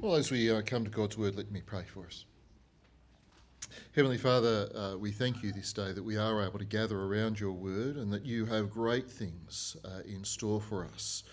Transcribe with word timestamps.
Well, 0.00 0.14
as 0.14 0.30
we 0.30 0.48
uh, 0.48 0.62
come 0.62 0.84
to 0.84 0.90
God's 0.90 1.18
word, 1.18 1.34
let 1.34 1.50
me 1.50 1.60
pray 1.60 1.82
for 1.82 2.06
us. 2.06 2.24
Heavenly 3.96 4.16
Father, 4.16 4.70
uh, 4.72 4.96
we 4.96 5.10
thank 5.10 5.42
you 5.42 5.50
this 5.50 5.72
day 5.72 5.90
that 5.90 6.04
we 6.04 6.16
are 6.16 6.40
able 6.40 6.60
to 6.60 6.64
gather 6.64 7.02
around 7.02 7.40
your 7.40 7.50
word 7.50 7.96
and 7.96 8.12
that 8.12 8.24
you 8.24 8.46
have 8.46 8.70
great 8.70 9.10
things 9.10 9.76
uh, 9.84 10.02
in 10.06 10.22
store 10.22 10.60
for 10.60 10.84
us. 10.84 11.24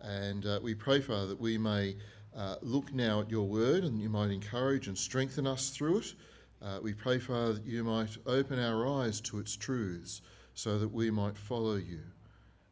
And 0.00 0.46
uh, 0.46 0.60
we 0.62 0.76
pray, 0.76 1.00
Father, 1.00 1.26
that 1.26 1.40
we 1.40 1.58
may 1.58 1.96
uh, 2.36 2.54
look 2.62 2.94
now 2.94 3.20
at 3.20 3.30
your 3.30 3.48
word 3.48 3.82
and 3.82 4.00
you 4.00 4.08
might 4.08 4.30
encourage 4.30 4.86
and 4.86 4.96
strengthen 4.96 5.44
us 5.44 5.70
through 5.70 5.98
it. 5.98 6.14
Uh, 6.62 6.78
we 6.80 6.94
pray, 6.94 7.18
Father, 7.18 7.54
that 7.54 7.66
you 7.66 7.82
might 7.82 8.16
open 8.26 8.60
our 8.60 8.86
eyes 8.86 9.20
to 9.22 9.40
its 9.40 9.56
truths 9.56 10.22
so 10.54 10.78
that 10.78 10.92
we 10.92 11.10
might 11.10 11.36
follow 11.36 11.74
you 11.74 11.98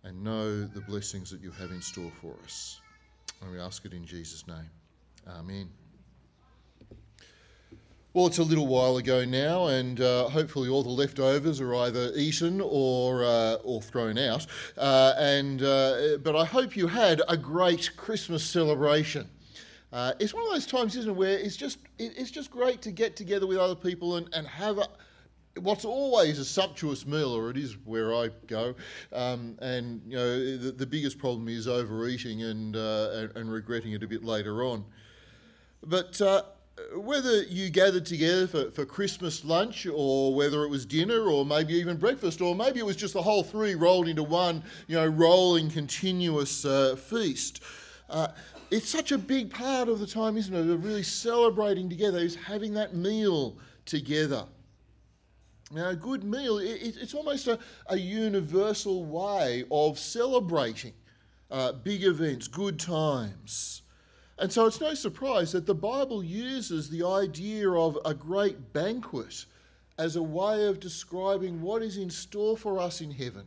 and 0.05 0.23
know 0.23 0.63
the 0.63 0.83
blessings 0.83 1.33
that 1.33 1.41
you 1.41 1.51
have 1.51 1.73
in 1.73 1.83
store 1.83 2.13
for 2.21 2.37
us. 2.45 2.81
And 3.41 3.51
we 3.51 3.59
ask 3.59 3.85
it 3.85 3.93
in 3.93 4.07
Jesus' 4.07 4.47
name. 4.47 4.71
Amen. 5.27 5.71
Well, 8.15 8.27
it's 8.27 8.39
a 8.39 8.43
little 8.43 8.67
while 8.67 8.99
ago 8.99 9.25
now, 9.25 9.69
and 9.69 9.99
uh, 9.99 10.29
hopefully 10.29 10.69
all 10.69 10.83
the 10.83 10.91
leftovers 10.91 11.63
are 11.63 11.75
either 11.75 12.13
eaten 12.15 12.61
or 12.61 13.25
uh, 13.25 13.55
or 13.65 13.81
thrown 13.81 14.19
out. 14.19 14.47
Uh, 14.77 15.15
and 15.17 15.63
uh, 15.63 16.19
but 16.23 16.37
I 16.37 16.45
hope 16.45 16.77
you 16.77 16.89
had 16.89 17.23
a 17.29 17.37
great 17.39 17.97
Christmas 17.97 18.45
celebration. 18.45 19.31
Uh, 19.93 20.13
it's 20.19 20.35
one 20.35 20.45
of 20.45 20.51
those 20.51 20.67
times, 20.67 20.95
isn't 20.97 21.11
it, 21.11 21.15
where 21.15 21.39
it's 21.39 21.57
just 21.57 21.79
it, 21.99 22.13
it's 22.17 22.31
just 22.31 22.51
great 22.51 22.83
to 22.83 22.91
get 22.91 23.17
together 23.17 23.47
with 23.47 23.57
other 23.57 23.75
people 23.75 24.17
and, 24.17 24.29
and 24.35 24.47
have 24.47 24.77
a, 24.77 24.87
what's 25.61 25.85
always 25.85 26.39
a 26.39 26.45
sumptuous 26.45 27.07
meal, 27.07 27.35
or 27.35 27.51
it 27.51 27.57
is 27.57 27.77
where 27.85 28.15
I 28.15 28.29
go. 28.47 28.75
Um, 29.13 29.57
and 29.61 30.03
you 30.07 30.17
know, 30.17 30.57
the, 30.59 30.73
the, 30.73 30.87
biggest 30.87 31.19
problem 31.19 31.49
is 31.49 31.69
overeating 31.69 32.43
and, 32.43 32.77
uh, 32.77 33.11
and, 33.13 33.37
and 33.37 33.53
regretting 33.53 33.93
it 33.93 34.03
a 34.03 34.07
bit 34.07 34.25
later 34.25 34.65
on. 34.65 34.85
But 35.85 36.21
uh, 36.21 36.43
whether 36.95 37.43
you 37.43 37.71
gathered 37.71 38.07
together 38.07 38.47
for, 38.47 38.71
for 38.71 38.87
Christmas 38.87 39.45
lunch 39.45 39.87
or 39.87 40.35
whether 40.35 40.63
it 40.65 40.69
was 40.69 40.87
dinner 40.87 41.29
or 41.29 41.45
maybe 41.45 41.75
even 41.75 41.97
breakfast 41.97 42.41
or 42.41 42.55
maybe 42.55 42.81
it 42.81 42.87
was 42.87 42.97
just 42.97 43.15
the 43.15 43.23
whole 43.23 43.43
three 43.43 43.75
rolled 43.75 44.09
into 44.09 44.23
one, 44.23 44.63
you 44.87 44.97
know, 44.97 45.07
rolling 45.07 45.71
continuous 45.71 46.65
uh, 46.65 46.97
feast. 46.97 47.63
Uh, 48.09 48.29
it's 48.71 48.89
such 48.89 49.13
a 49.13 49.19
big 49.19 49.51
part 49.51 49.89
of 49.89 49.99
the 50.01 50.07
time, 50.07 50.37
isn't 50.37 50.55
it, 50.55 50.71
of 50.71 50.85
really 50.85 51.03
celebrating 51.03 51.91
together, 51.91 52.19
is 52.19 52.35
having 52.35 52.73
that 52.75 52.95
meal 52.95 53.59
together. 53.85 54.45
Now, 55.71 55.91
a 55.91 55.97
good 55.97 56.25
meal, 56.25 56.59
it, 56.59 56.97
it's 57.01 57.15
almost 57.15 57.49
a, 57.49 57.59
a, 57.87 57.97
universal 57.97 59.05
way 59.05 59.65
of 59.71 59.99
celebrating 59.99 60.93
uh, 61.51 61.73
big 61.73 62.05
events, 62.05 62.47
good 62.47 62.79
times. 62.79 63.83
And 64.39 64.53
so 64.53 64.67
it's 64.67 64.81
no 64.81 64.95
surprise 64.95 65.53
that 65.53 65.67
the 65.67 65.75
Bible 65.75 66.25
uses 66.25 66.89
the 66.89 67.07
idea 67.07 67.71
of 67.71 67.99
a 68.05 68.15
great 68.15 68.73
banquet 68.73 69.45
as 69.99 70.17
a 70.17 70.23
way 70.23 70.67
of 70.67 70.81
describing 70.81 71.61
what 71.61 71.83
is 71.83 71.97
in 71.97 72.11
store 72.11 72.57
for 72.57 72.79
us 72.79 73.01
in 73.01 73.11
heaven, 73.11 73.45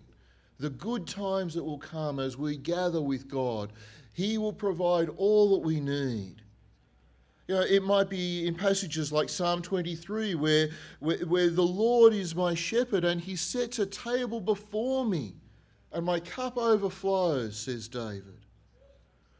the 0.59 0.69
good 0.69 1.07
times 1.07 1.55
that 1.55 1.63
will 1.63 1.79
come 1.79 2.19
as 2.19 2.37
we 2.37 2.55
gather 2.55 3.01
with 3.01 3.27
God. 3.27 3.73
He 4.13 4.37
will 4.37 4.53
provide 4.53 5.09
all 5.17 5.51
that 5.51 5.65
we 5.65 5.79
need. 5.79 6.35
You 7.47 7.55
know, 7.55 7.61
it 7.61 7.83
might 7.83 8.09
be 8.09 8.47
in 8.47 8.55
passages 8.55 9.11
like 9.11 9.29
Psalm 9.29 9.61
23 9.61 10.35
where, 10.35 10.69
where, 10.99 11.17
where 11.17 11.49
the 11.49 11.61
Lord 11.61 12.13
is 12.13 12.35
my 12.35 12.55
shepherd 12.55 13.03
and 13.03 13.21
he 13.21 13.35
sets 13.35 13.77
a 13.77 13.85
table 13.85 14.39
before 14.39 15.05
me 15.05 15.35
and 15.91 16.05
my 16.05 16.19
cup 16.19 16.57
overflows, 16.57 17.57
says 17.57 17.87
David. 17.87 18.44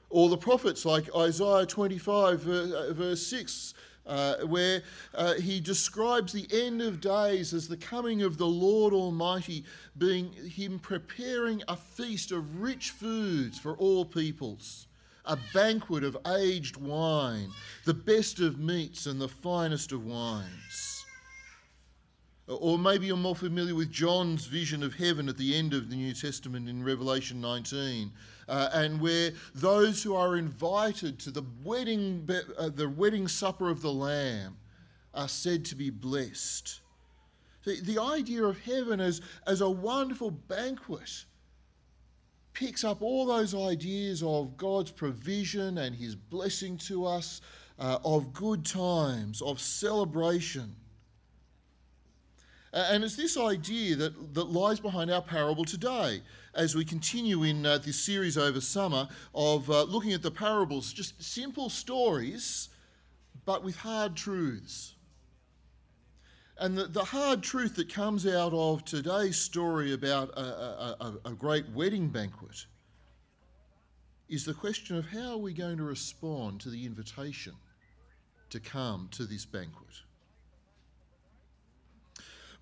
Or 0.10 0.30
the 0.30 0.38
prophets 0.38 0.86
like 0.86 1.14
Isaiah 1.16 1.66
25, 1.66 2.48
uh, 2.48 2.94
verse 2.94 3.26
6, 3.28 3.74
uh, 4.06 4.36
where 4.46 4.82
uh, 5.14 5.34
he 5.34 5.60
describes 5.60 6.32
the 6.32 6.48
end 6.52 6.82
of 6.82 7.02
days 7.02 7.54
as 7.54 7.68
the 7.68 7.78
coming 7.78 8.22
of 8.22 8.38
the 8.38 8.46
Lord 8.46 8.94
Almighty, 8.94 9.66
being 9.98 10.32
him 10.34 10.80
preparing 10.80 11.64
a 11.68 11.76
feast 11.76 12.32
of 12.32 12.62
rich 12.62 12.92
foods 12.92 13.58
for 13.58 13.74
all 13.74 14.06
peoples, 14.06 14.88
a 15.26 15.38
banquet 15.54 16.04
of 16.04 16.18
aged 16.28 16.78
wine, 16.78 17.50
the 17.86 17.94
best 17.94 18.40
of 18.40 18.60
meats 18.60 19.08
and 19.08 19.20
the 19.20 19.28
finest 19.28 19.92
of 19.92 20.06
wines. 20.06 20.95
Or 22.48 22.78
maybe 22.78 23.08
you're 23.08 23.18
more 23.18 23.36
familiar 23.36 23.74
with 23.74 23.92
John's 23.92 24.46
vision 24.46 24.84
of 24.84 24.94
heaven 24.94 25.28
at 25.30 25.38
the 25.38 25.56
end 25.56 25.74
of 25.74 25.90
the 25.90 25.96
New 25.96 26.14
Testament 26.14 26.70
in 26.70 26.84
Revelation 26.84 27.42
19, 27.42 28.12
uh, 28.48 28.70
and 28.72 29.02
where 29.02 29.32
those 29.56 30.04
who 30.04 30.16
are 30.16 30.38
invited 30.38 31.18
to 31.20 31.32
the 31.32 31.44
wedding, 31.64 32.30
uh, 32.58 32.70
the 32.70 32.88
wedding 32.88 33.28
supper 33.28 33.70
of 33.70 33.82
the 33.82 33.92
Lamb 33.92 34.58
are 35.16 35.28
said 35.28 35.66
to 35.66 35.76
be 35.76 35.90
blessed. 35.90 36.82
The, 37.64 37.82
the 37.82 38.00
idea 38.00 38.44
of 38.44 38.60
heaven 38.60 39.00
as, 39.00 39.22
as 39.48 39.62
a 39.62 39.70
wonderful 39.70 40.30
banquet 40.30 41.26
picks 42.54 42.84
up 42.84 43.02
all 43.02 43.26
those 43.26 43.56
ideas 43.56 44.22
of 44.22 44.56
God's 44.56 44.92
provision 44.92 45.80
and 45.80 45.96
His 45.96 46.16
blessing 46.16 46.78
to 46.78 47.06
us, 47.06 47.42
uh, 47.80 47.98
of 48.06 48.34
good 48.34 48.66
times, 48.66 49.42
of 49.42 49.60
celebration. 49.60 50.76
And 52.76 53.06
it's 53.06 53.16
this 53.16 53.38
idea 53.38 53.96
that, 53.96 54.34
that 54.34 54.50
lies 54.50 54.82
behind 54.82 55.10
our 55.10 55.22
parable 55.22 55.64
today 55.64 56.22
as 56.54 56.76
we 56.76 56.84
continue 56.84 57.44
in 57.44 57.66
uh, 57.66 57.78
this 57.78 57.98
series 57.98 58.38
over 58.38 58.60
summer 58.60 59.08
of 59.34 59.70
uh, 59.70 59.84
looking 59.84 60.12
at 60.12 60.22
the 60.22 60.30
parables, 60.30 60.92
just 60.92 61.24
simple 61.24 61.70
stories, 61.70 62.68
but 63.46 63.64
with 63.64 63.78
hard 63.78 64.18
truths. 64.18 64.96
And 66.58 66.78
the, 66.78 66.88
the 66.88 67.06
hard 67.06 67.42
truth 67.42 67.78
that 67.78 67.94
comes 67.94 68.28
out 68.28 68.52
of 68.52 68.84
today's 68.84 69.38
story 69.38 69.94
about 69.94 70.32
a, 70.32 70.42
a, 70.42 70.96
a, 71.00 71.30
a 71.30 71.32
great 71.32 71.70
wedding 71.70 72.10
banquet 72.10 72.66
is 74.28 74.44
the 74.44 74.54
question 74.54 74.98
of 74.98 75.06
how 75.06 75.32
are 75.32 75.38
we 75.38 75.54
going 75.54 75.78
to 75.78 75.84
respond 75.84 76.60
to 76.62 76.70
the 76.70 76.86
invitation 76.86 77.54
to 78.50 78.60
come 78.60 79.08
to 79.12 79.24
this 79.24 79.46
banquet? 79.46 80.02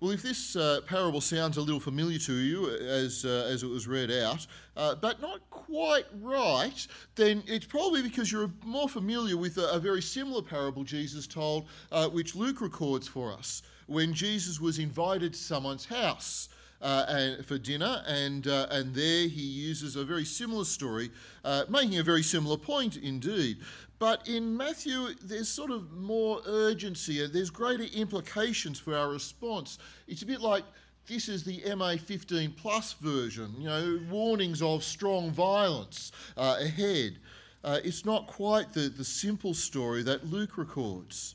Well, 0.00 0.10
if 0.10 0.22
this 0.22 0.56
uh, 0.56 0.80
parable 0.86 1.20
sounds 1.20 1.56
a 1.56 1.60
little 1.60 1.80
familiar 1.80 2.18
to 2.20 2.34
you 2.34 2.70
as, 2.70 3.24
uh, 3.24 3.48
as 3.50 3.62
it 3.62 3.68
was 3.68 3.86
read 3.86 4.10
out, 4.10 4.46
uh, 4.76 4.94
but 4.96 5.20
not 5.20 5.40
quite 5.50 6.06
right, 6.20 6.86
then 7.14 7.42
it's 7.46 7.66
probably 7.66 8.02
because 8.02 8.30
you're 8.30 8.50
more 8.64 8.88
familiar 8.88 9.36
with 9.36 9.58
a, 9.58 9.70
a 9.70 9.78
very 9.78 10.02
similar 10.02 10.42
parable 10.42 10.84
Jesus 10.84 11.26
told, 11.26 11.66
uh, 11.92 12.08
which 12.08 12.34
Luke 12.34 12.60
records 12.60 13.06
for 13.06 13.32
us, 13.32 13.62
when 13.86 14.12
Jesus 14.12 14.60
was 14.60 14.78
invited 14.78 15.32
to 15.32 15.38
someone's 15.38 15.84
house. 15.84 16.48
Uh, 16.82 17.06
and, 17.08 17.46
for 17.46 17.56
dinner, 17.56 18.02
and, 18.06 18.46
uh, 18.46 18.66
and 18.70 18.94
there 18.94 19.26
he 19.26 19.40
uses 19.40 19.96
a 19.96 20.04
very 20.04 20.24
similar 20.24 20.64
story, 20.64 21.10
uh, 21.42 21.64
making 21.70 21.98
a 21.98 22.02
very 22.02 22.22
similar 22.22 22.58
point 22.58 22.98
indeed. 22.98 23.56
But 23.98 24.28
in 24.28 24.54
Matthew, 24.54 25.14
there's 25.22 25.48
sort 25.48 25.70
of 25.70 25.92
more 25.92 26.42
urgency, 26.46 27.24
and 27.24 27.32
there's 27.32 27.48
greater 27.48 27.84
implications 27.84 28.78
for 28.78 28.94
our 28.94 29.08
response. 29.08 29.78
It's 30.06 30.20
a 30.20 30.26
bit 30.26 30.42
like 30.42 30.64
this 31.06 31.28
is 31.28 31.44
the 31.44 31.62
MA 31.74 31.96
15 31.96 32.52
plus 32.52 32.94
version, 32.94 33.54
you 33.58 33.68
know, 33.68 34.00
warnings 34.10 34.62
of 34.62 34.82
strong 34.82 35.30
violence 35.30 36.12
uh, 36.36 36.56
ahead. 36.60 37.18
Uh, 37.62 37.80
it's 37.84 38.04
not 38.04 38.26
quite 38.26 38.72
the, 38.72 38.88
the 38.88 39.04
simple 39.04 39.54
story 39.54 40.02
that 40.02 40.26
Luke 40.26 40.58
records. 40.58 41.34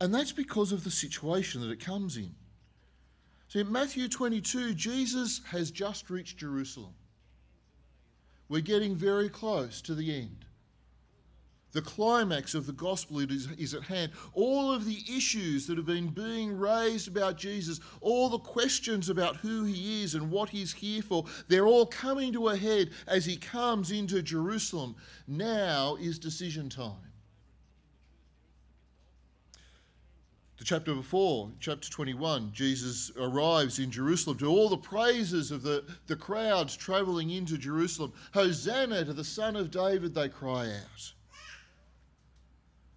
And 0.00 0.14
that's 0.14 0.32
because 0.32 0.72
of 0.72 0.84
the 0.84 0.90
situation 0.90 1.60
that 1.62 1.70
it 1.70 1.80
comes 1.80 2.16
in. 2.16 2.34
So 3.54 3.60
in 3.60 3.70
Matthew 3.70 4.08
22, 4.08 4.74
Jesus 4.74 5.40
has 5.46 5.70
just 5.70 6.10
reached 6.10 6.38
Jerusalem. 6.38 6.92
We're 8.48 8.60
getting 8.60 8.96
very 8.96 9.28
close 9.28 9.80
to 9.82 9.94
the 9.94 10.12
end. 10.12 10.44
The 11.70 11.80
climax 11.80 12.56
of 12.56 12.66
the 12.66 12.72
gospel 12.72 13.20
is, 13.20 13.48
is 13.56 13.72
at 13.72 13.84
hand. 13.84 14.10
All 14.32 14.72
of 14.72 14.84
the 14.84 14.98
issues 15.08 15.68
that 15.68 15.76
have 15.76 15.86
been 15.86 16.08
being 16.08 16.58
raised 16.58 17.06
about 17.06 17.38
Jesus, 17.38 17.78
all 18.00 18.28
the 18.28 18.40
questions 18.40 19.08
about 19.08 19.36
who 19.36 19.62
he 19.62 20.02
is 20.02 20.16
and 20.16 20.32
what 20.32 20.48
he's 20.48 20.72
here 20.72 21.02
for, 21.02 21.24
they're 21.46 21.68
all 21.68 21.86
coming 21.86 22.32
to 22.32 22.48
a 22.48 22.56
head 22.56 22.90
as 23.06 23.24
he 23.24 23.36
comes 23.36 23.92
into 23.92 24.20
Jerusalem. 24.20 24.96
Now 25.28 25.96
is 26.00 26.18
decision 26.18 26.68
time. 26.68 27.13
The 30.64 30.68
chapter 30.68 30.94
before, 30.94 31.50
chapter 31.60 31.90
21, 31.90 32.52
Jesus 32.54 33.12
arrives 33.20 33.78
in 33.78 33.90
Jerusalem 33.90 34.38
to 34.38 34.46
all 34.46 34.70
the 34.70 34.78
praises 34.78 35.50
of 35.50 35.62
the, 35.62 35.84
the 36.06 36.16
crowds 36.16 36.74
travelling 36.74 37.28
into 37.28 37.58
Jerusalem. 37.58 38.14
Hosanna 38.32 39.04
to 39.04 39.12
the 39.12 39.24
Son 39.24 39.56
of 39.56 39.70
David, 39.70 40.14
they 40.14 40.30
cry 40.30 40.68
out. 40.68 41.12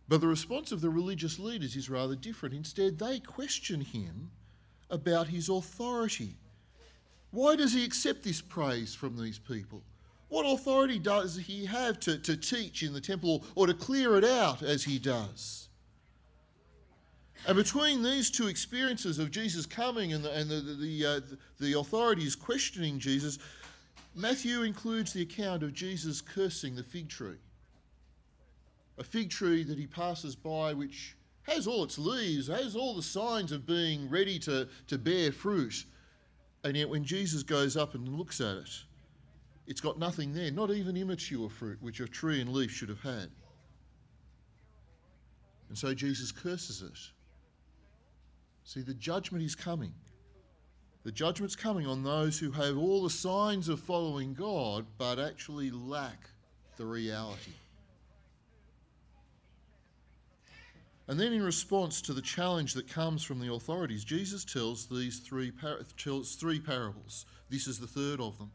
But 0.07 0.21
the 0.21 0.27
response 0.27 0.71
of 0.71 0.79
the 0.79 0.89
religious 0.89 1.39
leaders 1.39 1.75
is 1.75 1.89
rather 1.89 2.15
different. 2.15 2.55
Instead, 2.55 2.99
they 2.99 3.19
question 3.19 3.81
him 3.81 4.31
about 4.89 5.27
his 5.27 5.49
authority. 5.49 6.37
Why 7.31 7.57
does 7.57 7.73
he 7.73 7.83
accept 7.83 8.23
this 8.23 8.39
praise 8.39 8.95
from 8.95 9.17
these 9.17 9.39
people? 9.39 9.83
What 10.29 10.45
authority 10.45 10.99
does 10.99 11.35
he 11.35 11.65
have 11.65 11.99
to, 11.99 12.17
to 12.17 12.37
teach 12.37 12.81
in 12.81 12.93
the 12.93 13.01
temple 13.01 13.43
or 13.55 13.67
to 13.67 13.73
clear 13.73 14.15
it 14.15 14.23
out 14.23 14.63
as 14.63 14.85
he 14.85 14.99
does? 14.99 15.66
And 17.45 17.55
between 17.55 18.03
these 18.03 18.31
two 18.31 18.47
experiences 18.47 19.19
of 19.19 19.31
Jesus 19.31 19.65
coming 19.65 20.13
and 20.13 20.23
the, 20.23 20.31
and 20.33 20.49
the, 20.49 20.61
the, 20.61 21.05
uh, 21.05 21.19
the 21.59 21.79
authorities 21.79 22.35
questioning 22.35 22.99
Jesus, 22.99 23.39
Matthew 24.15 24.63
includes 24.63 25.13
the 25.13 25.21
account 25.21 25.63
of 25.63 25.73
Jesus 25.73 26.21
cursing 26.21 26.75
the 26.75 26.83
fig 26.83 27.07
tree. 27.07 27.37
A 28.97 29.03
fig 29.03 29.29
tree 29.29 29.63
that 29.63 29.77
he 29.77 29.85
passes 29.85 30.35
by, 30.35 30.73
which 30.73 31.15
has 31.43 31.67
all 31.67 31.83
its 31.83 31.99
leaves, 31.99 32.47
has 32.47 32.75
all 32.75 32.95
the 32.95 33.03
signs 33.03 33.51
of 33.51 33.67
being 33.67 34.09
ready 34.09 34.39
to, 34.39 34.67
to 34.87 34.97
bear 34.97 35.31
fruit. 35.31 35.85
And 36.63 36.75
yet, 36.75 36.89
when 36.89 37.03
Jesus 37.03 37.43
goes 37.43 37.77
up 37.77 37.93
and 37.93 38.09
looks 38.09 38.41
at 38.41 38.57
it, 38.57 38.69
it's 39.67 39.81
got 39.81 39.99
nothing 39.99 40.33
there, 40.33 40.49
not 40.49 40.71
even 40.71 40.97
immature 40.97 41.49
fruit, 41.49 41.77
which 41.81 41.99
a 41.99 42.07
tree 42.07 42.41
and 42.41 42.51
leaf 42.51 42.71
should 42.71 42.89
have 42.89 43.01
had. 43.01 43.29
And 45.69 45.77
so 45.77 45.93
Jesus 45.93 46.31
curses 46.31 46.81
it. 46.81 46.97
See, 48.67 48.81
the 48.81 48.93
judgment 48.93 49.45
is 49.45 49.55
coming. 49.55 49.93
The 51.05 51.11
judgment's 51.13 51.55
coming 51.55 51.87
on 51.87 52.03
those 52.03 52.37
who 52.37 52.51
have 52.51 52.77
all 52.77 53.01
the 53.01 53.09
signs 53.09 53.69
of 53.69 53.79
following 53.79 54.33
God 54.33 54.85
but 54.97 55.19
actually 55.19 55.71
lack 55.71 56.29
the 56.75 56.85
reality. 56.85 57.53
And 61.07 61.17
then, 61.17 61.31
in 61.31 61.43
response 61.43 62.01
to 62.01 62.13
the 62.13 62.21
challenge 62.21 62.73
that 62.73 62.89
comes 62.89 63.23
from 63.23 63.39
the 63.39 63.53
authorities, 63.53 64.03
Jesus 64.03 64.43
tells 64.43 64.87
these 64.87 65.19
three, 65.19 65.49
par- 65.49 65.79
tells 65.95 66.35
three 66.35 66.59
parables. 66.59 67.25
This 67.49 67.67
is 67.67 67.79
the 67.79 67.87
third 67.87 68.19
of 68.19 68.37
them. 68.37 68.51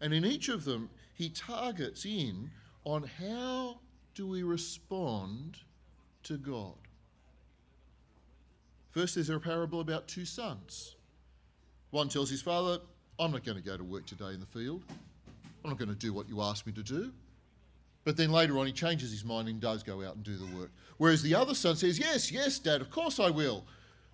And 0.00 0.14
in 0.14 0.24
each 0.24 0.48
of 0.48 0.64
them, 0.64 0.90
he 1.14 1.28
targets 1.28 2.04
in 2.04 2.52
on 2.84 3.02
how 3.02 3.80
do 4.14 4.28
we 4.28 4.44
respond 4.44 5.56
to 6.22 6.38
God. 6.38 6.87
First, 8.90 9.14
there's 9.14 9.28
a 9.30 9.38
parable 9.38 9.80
about 9.80 10.08
two 10.08 10.24
sons. 10.24 10.96
One 11.90 12.08
tells 12.08 12.30
his 12.30 12.42
father, 12.42 12.78
I'm 13.18 13.32
not 13.32 13.44
going 13.44 13.58
to 13.58 13.64
go 13.64 13.76
to 13.76 13.84
work 13.84 14.06
today 14.06 14.32
in 14.32 14.40
the 14.40 14.46
field. 14.46 14.82
I'm 15.64 15.70
not 15.70 15.78
going 15.78 15.88
to 15.88 15.94
do 15.94 16.12
what 16.12 16.28
you 16.28 16.40
asked 16.40 16.66
me 16.66 16.72
to 16.74 16.82
do. 16.82 17.12
But 18.04 18.16
then 18.16 18.30
later 18.30 18.58
on, 18.58 18.66
he 18.66 18.72
changes 18.72 19.10
his 19.10 19.24
mind 19.24 19.48
and 19.48 19.60
does 19.60 19.82
go 19.82 20.02
out 20.02 20.14
and 20.14 20.24
do 20.24 20.36
the 20.36 20.46
work. 20.56 20.70
Whereas 20.96 21.22
the 21.22 21.34
other 21.34 21.54
son 21.54 21.76
says, 21.76 21.98
Yes, 21.98 22.32
yes, 22.32 22.58
Dad, 22.58 22.80
of 22.80 22.90
course 22.90 23.20
I 23.20 23.30
will, 23.30 23.64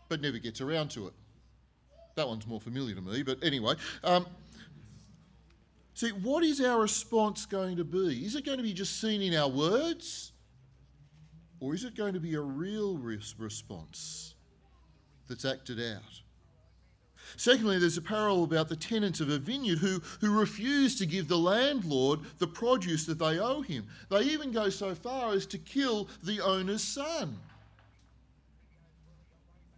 but 0.09 0.21
never 0.21 0.38
gets 0.38 0.61
around 0.61 0.91
to 0.93 1.06
it. 1.06 1.12
That 2.17 2.29
one's 2.29 2.47
more 2.47 2.61
familiar 2.61 2.94
to 2.94 3.00
me, 3.00 3.23
but 3.23 3.43
anyway. 3.44 3.75
Um, 4.03 4.27
see, 5.94 6.11
what 6.11 6.44
is 6.44 6.61
our 6.61 6.81
response 6.81 7.47
going 7.47 7.77
to 7.77 7.85
be? 7.85 8.25
Is 8.25 8.35
it 8.37 8.44
going 8.44 8.59
to 8.59 8.65
be 8.65 8.73
just 8.73 9.00
seen 9.00 9.23
in 9.23 9.35
our 9.35 9.49
words? 9.49 10.32
Or 11.61 11.75
is 11.75 11.85
it 11.85 11.94
going 11.94 12.15
to 12.15 12.20
be 12.20 12.35
a 12.35 12.41
real 12.41 12.97
response? 12.99 14.34
That's 15.29 15.44
acted 15.44 15.81
out. 15.81 16.03
Secondly, 17.37 17.79
there's 17.79 17.97
a 17.97 18.03
parable 18.03 18.44
about 18.44 18.69
the 18.69 18.76
tenants 18.76 19.21
of 19.21 19.29
a 19.29 19.38
vineyard 19.38 19.79
who, 19.79 20.00
who 20.21 20.38
refuse 20.38 20.97
to 20.97 21.06
give 21.06 21.26
the 21.26 21.38
landlord 21.38 22.21
the 22.38 22.47
produce 22.47 23.06
that 23.06 23.19
they 23.19 23.38
owe 23.38 23.62
him. 23.62 23.87
They 24.11 24.21
even 24.23 24.53
go 24.53 24.69
so 24.69 24.94
far 24.94 25.32
as 25.32 25.47
to 25.47 25.59
kill 25.59 26.09
the 26.23 26.41
owner's 26.41 26.82
son. 26.82 27.38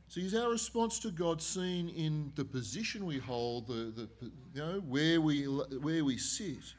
So 0.09 0.21
is 0.21 0.35
our 0.35 0.51
response 0.51 0.99
to 1.01 1.11
God 1.11 1.43
seen 1.43 1.89
in 1.91 2.33
the 2.37 2.45
position 2.45 3.05
we 3.05 3.19
hold, 3.19 3.67
the, 3.67 3.93
the, 3.95 4.09
you 4.55 4.61
know, 4.61 4.83
where, 4.87 5.21
we, 5.21 5.45
where 5.45 6.05
we 6.05 6.17
sit? 6.17 6.75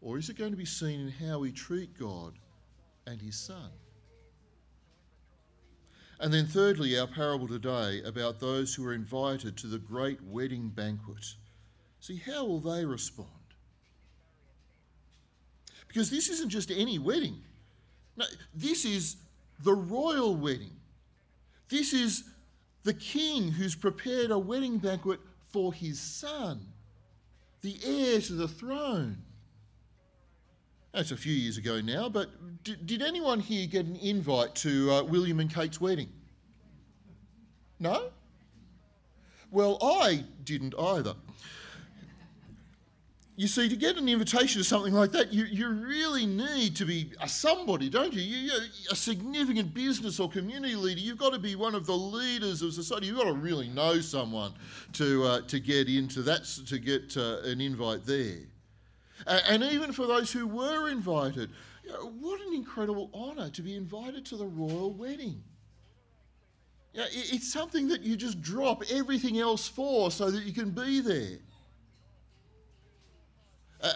Or 0.00 0.18
is 0.18 0.28
it 0.28 0.36
going 0.36 0.50
to 0.52 0.56
be 0.56 0.64
seen 0.64 1.00
in 1.00 1.28
how 1.28 1.40
we 1.40 1.50
treat 1.50 1.98
God 1.98 2.34
and 3.06 3.20
his 3.20 3.36
son? 3.36 3.70
And 6.24 6.32
then, 6.32 6.46
thirdly, 6.46 6.98
our 6.98 7.06
parable 7.06 7.46
today 7.46 8.00
about 8.02 8.40
those 8.40 8.74
who 8.74 8.86
are 8.86 8.94
invited 8.94 9.58
to 9.58 9.66
the 9.66 9.78
great 9.78 10.22
wedding 10.22 10.70
banquet. 10.70 11.22
See, 12.00 12.16
how 12.16 12.46
will 12.46 12.60
they 12.60 12.86
respond? 12.86 13.28
Because 15.86 16.08
this 16.08 16.30
isn't 16.30 16.48
just 16.48 16.70
any 16.70 16.98
wedding. 16.98 17.42
No, 18.16 18.24
this 18.54 18.86
is 18.86 19.16
the 19.64 19.74
royal 19.74 20.34
wedding. 20.34 20.72
This 21.68 21.92
is 21.92 22.24
the 22.84 22.94
king 22.94 23.50
who's 23.50 23.74
prepared 23.74 24.30
a 24.30 24.38
wedding 24.38 24.78
banquet 24.78 25.20
for 25.52 25.74
his 25.74 26.00
son, 26.00 26.62
the 27.60 27.76
heir 27.84 28.22
to 28.22 28.32
the 28.32 28.48
throne. 28.48 29.18
That's 30.94 31.10
a 31.10 31.16
few 31.16 31.32
years 31.32 31.58
ago 31.58 31.80
now, 31.80 32.08
but 32.08 32.30
did, 32.62 32.86
did 32.86 33.02
anyone 33.02 33.40
here 33.40 33.66
get 33.66 33.84
an 33.84 33.96
invite 33.96 34.54
to 34.56 34.92
uh, 34.92 35.02
William 35.02 35.40
and 35.40 35.52
Kate's 35.52 35.80
wedding? 35.80 36.08
No? 37.80 38.10
Well, 39.50 39.78
I 39.82 40.24
didn't 40.44 40.72
either. 40.78 41.14
You 43.36 43.48
see, 43.48 43.68
to 43.68 43.74
get 43.74 43.96
an 43.96 44.08
invitation 44.08 44.60
to 44.60 44.64
something 44.64 44.92
like 44.92 45.10
that, 45.10 45.32
you, 45.32 45.46
you 45.46 45.68
really 45.68 46.26
need 46.26 46.76
to 46.76 46.84
be 46.84 47.10
a 47.20 47.28
somebody, 47.28 47.90
don't 47.90 48.12
you? 48.12 48.22
you? 48.22 48.52
A 48.92 48.94
significant 48.94 49.74
business 49.74 50.20
or 50.20 50.30
community 50.30 50.76
leader. 50.76 51.00
You've 51.00 51.18
got 51.18 51.32
to 51.32 51.40
be 51.40 51.56
one 51.56 51.74
of 51.74 51.86
the 51.86 51.96
leaders 51.96 52.62
of 52.62 52.72
society. 52.72 53.06
You've 53.08 53.18
got 53.18 53.24
to 53.24 53.32
really 53.32 53.66
know 53.66 54.00
someone 54.00 54.52
to, 54.92 55.24
uh, 55.24 55.40
to 55.48 55.58
get 55.58 55.88
into 55.88 56.22
that, 56.22 56.44
to 56.68 56.78
get 56.78 57.16
uh, 57.16 57.38
an 57.42 57.60
invite 57.60 58.04
there. 58.04 58.38
And 59.26 59.62
even 59.62 59.92
for 59.92 60.06
those 60.06 60.32
who 60.32 60.46
were 60.46 60.88
invited, 60.88 61.50
what 62.20 62.40
an 62.40 62.54
incredible 62.54 63.10
honour 63.14 63.50
to 63.50 63.62
be 63.62 63.74
invited 63.76 64.24
to 64.26 64.36
the 64.36 64.46
royal 64.46 64.92
wedding. 64.92 65.42
It's 66.94 67.52
something 67.52 67.88
that 67.88 68.02
you 68.02 68.16
just 68.16 68.40
drop 68.40 68.82
everything 68.90 69.38
else 69.38 69.66
for 69.66 70.10
so 70.10 70.30
that 70.30 70.44
you 70.44 70.52
can 70.52 70.70
be 70.70 71.00
there. 71.00 71.38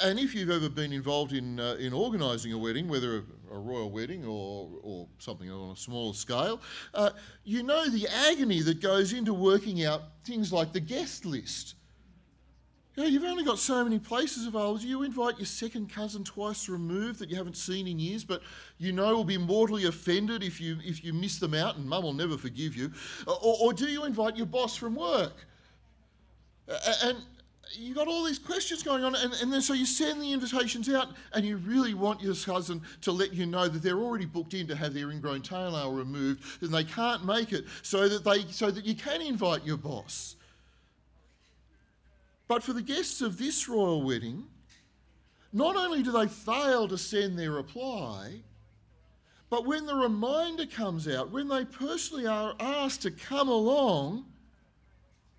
And 0.02 0.18
if 0.18 0.34
you've 0.34 0.50
ever 0.50 0.68
been 0.68 0.92
involved 0.92 1.32
in, 1.32 1.58
uh, 1.58 1.76
in 1.78 1.94
organising 1.94 2.52
a 2.52 2.58
wedding, 2.58 2.88
whether 2.88 3.18
a, 3.18 3.54
a, 3.54 3.58
royal 3.58 3.90
wedding 3.90 4.22
or, 4.22 4.68
or 4.82 5.08
something 5.18 5.50
on 5.50 5.70
a 5.70 5.76
smaller 5.76 6.12
scale, 6.12 6.60
uh, 6.92 7.10
you 7.44 7.62
know 7.62 7.88
the 7.88 8.06
agony 8.06 8.60
that 8.60 8.82
goes 8.82 9.14
into 9.14 9.32
working 9.32 9.86
out 9.86 10.02
things 10.24 10.52
like 10.52 10.74
the 10.74 10.80
guest 10.80 11.24
list 11.24 11.76
you 12.98 13.04
know, 13.04 13.10
you've 13.10 13.22
only 13.22 13.44
got 13.44 13.60
so 13.60 13.84
many 13.84 14.00
places 14.00 14.48
available. 14.48 14.80
You 14.80 15.04
invite 15.04 15.38
your 15.38 15.46
second 15.46 15.88
cousin 15.88 16.24
twice 16.24 16.68
removed 16.68 17.20
that 17.20 17.30
you 17.30 17.36
haven't 17.36 17.56
seen 17.56 17.86
in 17.86 18.00
years, 18.00 18.24
but 18.24 18.42
you 18.78 18.90
know 18.90 19.14
will 19.14 19.22
be 19.22 19.38
mortally 19.38 19.84
offended 19.84 20.42
if 20.42 20.60
you 20.60 20.78
if 20.84 21.04
you 21.04 21.12
miss 21.12 21.38
them 21.38 21.54
out, 21.54 21.76
and 21.76 21.86
mum 21.86 22.02
will 22.02 22.12
never 22.12 22.36
forgive 22.36 22.74
you. 22.74 22.90
Uh, 23.24 23.34
or, 23.34 23.56
or 23.60 23.72
do 23.72 23.86
you 23.86 24.04
invite 24.04 24.36
your 24.36 24.46
boss 24.46 24.74
from 24.74 24.96
work? 24.96 25.32
And 27.04 27.18
you've 27.72 27.94
got 27.96 28.08
all 28.08 28.24
these 28.24 28.40
questions 28.40 28.82
going 28.82 29.04
on, 29.04 29.14
and, 29.14 29.32
and 29.34 29.52
then 29.52 29.62
so 29.62 29.74
you 29.74 29.86
send 29.86 30.20
the 30.20 30.32
invitations 30.32 30.88
out, 30.88 31.10
and 31.34 31.44
you 31.44 31.58
really 31.58 31.94
want 31.94 32.20
your 32.20 32.34
cousin 32.34 32.82
to 33.02 33.12
let 33.12 33.32
you 33.32 33.46
know 33.46 33.68
that 33.68 33.80
they're 33.80 34.00
already 34.00 34.26
booked 34.26 34.54
in 34.54 34.66
to 34.66 34.74
have 34.74 34.92
their 34.92 35.12
ingrown 35.12 35.42
toenail 35.42 35.92
removed, 35.92 36.42
and 36.62 36.74
they 36.74 36.82
can't 36.82 37.24
make 37.24 37.52
it, 37.52 37.64
so 37.82 38.08
that 38.08 38.24
they 38.24 38.42
so 38.50 38.72
that 38.72 38.84
you 38.84 38.96
can 38.96 39.22
invite 39.22 39.64
your 39.64 39.76
boss. 39.76 40.34
But 42.48 42.62
for 42.62 42.72
the 42.72 42.82
guests 42.82 43.20
of 43.20 43.36
this 43.36 43.68
royal 43.68 44.02
wedding, 44.02 44.46
not 45.52 45.76
only 45.76 46.02
do 46.02 46.10
they 46.10 46.26
fail 46.26 46.88
to 46.88 46.96
send 46.98 47.38
their 47.38 47.52
reply, 47.52 48.40
but 49.50 49.66
when 49.66 49.86
the 49.86 49.94
reminder 49.94 50.66
comes 50.66 51.06
out, 51.06 51.30
when 51.30 51.48
they 51.48 51.64
personally 51.64 52.26
are 52.26 52.54
asked 52.58 53.02
to 53.02 53.10
come 53.10 53.48
along, 53.48 54.24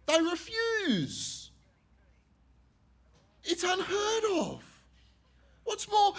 they 0.08 0.22
refuse. 0.22 1.52
It's 3.44 3.64
unheard 3.64 4.24
of. 4.40 4.64
What's 5.64 5.90
more, 5.90 6.14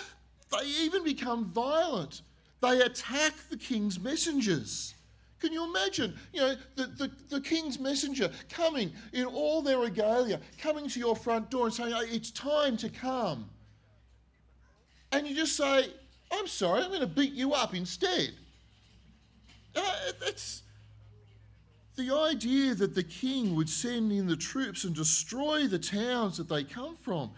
they 0.52 0.66
even 0.66 1.02
become 1.04 1.47
violent. 1.47 2.23
They 2.61 2.80
attack 2.80 3.35
the 3.49 3.56
king's 3.56 3.99
messengers. 3.99 4.94
Can 5.40 5.52
you 5.54 5.64
imagine, 5.64 6.14
you 6.35 6.40
know, 6.40 6.54
the, 6.76 6.87
the, 6.87 7.11
the, 7.30 7.40
king's 7.40 7.78
messenger 7.78 8.30
coming 8.50 8.92
in 9.14 9.25
all 9.25 9.62
their 9.62 9.78
regalia, 9.78 10.38
coming 10.59 10.87
to 10.88 11.00
your 11.00 11.16
front 11.16 11.50
door 11.50 11.66
and 11.66 11.75
saying, 11.75 11.94
it's 12.12 12.30
time 12.30 12.76
to 12.76 12.90
come. 12.90 13.49
And 15.12 15.26
you 15.26 15.35
just 15.35 15.56
say, 15.56 15.87
I'm 16.30 16.47
sorry, 16.47 16.82
I'm 16.82 16.88
going 16.88 17.00
to 17.00 17.06
beat 17.06 17.32
you 17.32 17.54
up 17.54 17.75
instead. 17.75 18.32
That's 19.75 20.62
the 21.97 22.14
idea 22.14 22.75
that 22.75 22.94
the 22.94 23.02
king 23.02 23.54
would 23.54 23.68
send 23.68 24.12
in 24.12 24.26
the 24.26 24.37
troops 24.37 24.85
and 24.85 24.94
destroy 24.94 25.66
the 25.66 25.78
towns 25.78 26.37
that 26.37 26.49
they 26.49 26.64
come 26.64 26.97
from 26.97 27.30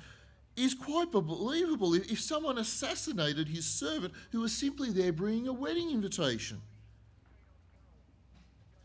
is 0.56 0.75
quite 0.75 1.11
believable 1.11 1.94
if 1.94 2.21
someone 2.21 2.59
assassinated 2.59 3.49
his 3.49 3.64
servant 3.64 4.12
who 4.32 4.40
was 4.40 4.52
simply 4.52 4.90
there 4.90 5.12
bringing 5.12 5.49
a 5.49 5.52
wedding 5.52 5.90
invitation. 5.90 6.61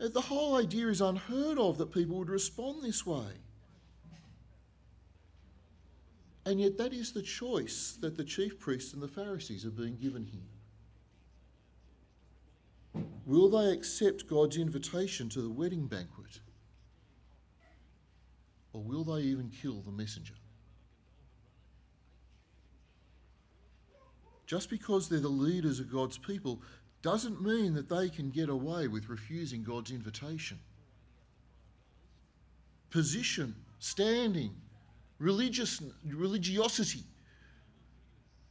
Uh, 0.00 0.08
the 0.08 0.20
whole 0.20 0.56
idea 0.56 0.88
is 0.88 1.00
unheard 1.00 1.58
of 1.58 1.78
that 1.78 1.92
people 1.92 2.16
would 2.16 2.30
respond 2.30 2.82
this 2.82 3.04
way. 3.04 3.32
And 6.46 6.60
yet, 6.60 6.78
that 6.78 6.92
is 6.94 7.12
the 7.12 7.22
choice 7.22 7.98
that 8.00 8.16
the 8.16 8.24
chief 8.24 8.58
priests 8.58 8.94
and 8.94 9.02
the 9.02 9.08
Pharisees 9.08 9.66
are 9.66 9.70
being 9.70 9.96
given 9.96 10.24
here. 10.24 10.40
Will 13.26 13.50
they 13.50 13.70
accept 13.72 14.26
God's 14.26 14.56
invitation 14.56 15.28
to 15.30 15.42
the 15.42 15.50
wedding 15.50 15.86
banquet? 15.86 16.40
Or 18.72 18.82
will 18.82 19.04
they 19.04 19.20
even 19.20 19.50
kill 19.50 19.82
the 19.82 19.92
messenger? 19.92 20.34
Just 24.46 24.70
because 24.70 25.10
they're 25.10 25.20
the 25.20 25.28
leaders 25.28 25.78
of 25.78 25.92
God's 25.92 26.16
people 26.16 26.62
doesn't 27.02 27.42
mean 27.42 27.74
that 27.74 27.88
they 27.88 28.08
can 28.08 28.30
get 28.30 28.48
away 28.48 28.88
with 28.88 29.08
refusing 29.08 29.62
God's 29.62 29.90
invitation. 29.90 30.58
Position, 32.90 33.54
standing, 33.78 34.54
religious, 35.18 35.80
religiosity 36.04 37.04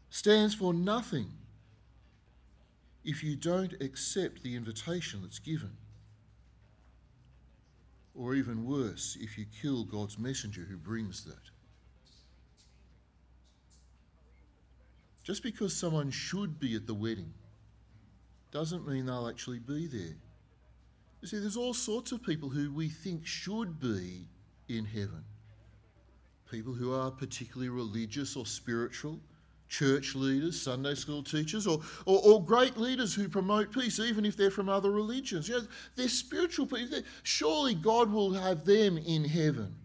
stands 0.10 0.54
for 0.56 0.74
nothing 0.74 1.28
if 3.04 3.24
you 3.24 3.36
don't 3.36 3.74
accept 3.82 4.44
the 4.44 4.56
invitation 4.56 5.22
that's 5.22 5.40
given. 5.40 5.72
Or 8.16 8.34
even 8.34 8.66
worse, 8.66 9.18
if 9.20 9.38
you 9.38 9.46
kill 9.62 9.84
God's 9.84 10.18
messenger 10.18 10.62
who 10.62 10.78
brings 10.78 11.24
that. 11.26 11.36
Just 15.24 15.44
because 15.44 15.76
someone 15.76 16.10
should 16.10 16.60
be 16.60 16.76
at 16.76 16.88
the 16.88 16.94
wedding 16.94 17.34
doesn't 18.52 18.88
mean 18.88 19.06
they'll 19.06 19.28
actually 19.28 19.60
be 19.60 19.88
there. 19.88 20.16
You 21.22 21.28
see, 21.28 21.40
there's 21.40 21.58
all 21.58 21.74
sorts 21.74 22.12
of 22.12 22.24
people 22.24 22.50
who 22.50 22.72
we 22.72 22.90
think 22.90 23.26
should 23.26 23.80
be 23.80 24.28
in 24.70 24.86
heaven. 24.86 25.24
People 26.50 26.74
who 26.74 26.94
are 26.94 27.12
particularly 27.12 27.70
religious 27.70 28.36
or 28.36 28.46
spiritual, 28.46 29.20
church 29.68 30.16
leaders, 30.16 30.62
Sunday 30.62 30.96
school 30.96 31.24
teachers, 31.24 31.68
or, 31.68 31.82
or, 32.06 32.22
or, 32.24 32.44
great 32.44 32.78
leaders 32.78 33.14
who 33.14 33.28
promote 33.28 33.74
peace, 33.74 34.00
even 34.00 34.26
if 34.26 34.38
they're 34.38 34.52
from 34.52 34.70
other 34.70 34.92
religions. 34.92 35.50
You 35.50 35.58
know, 35.58 35.68
they're 35.96 36.08
spiritual 36.08 36.68
people. 36.68 37.00
Surely 37.24 37.76
God 37.76 38.12
will 38.12 38.34
have 38.34 38.64
them 38.64 38.98
in 38.98 39.26
heaven. 39.26 39.76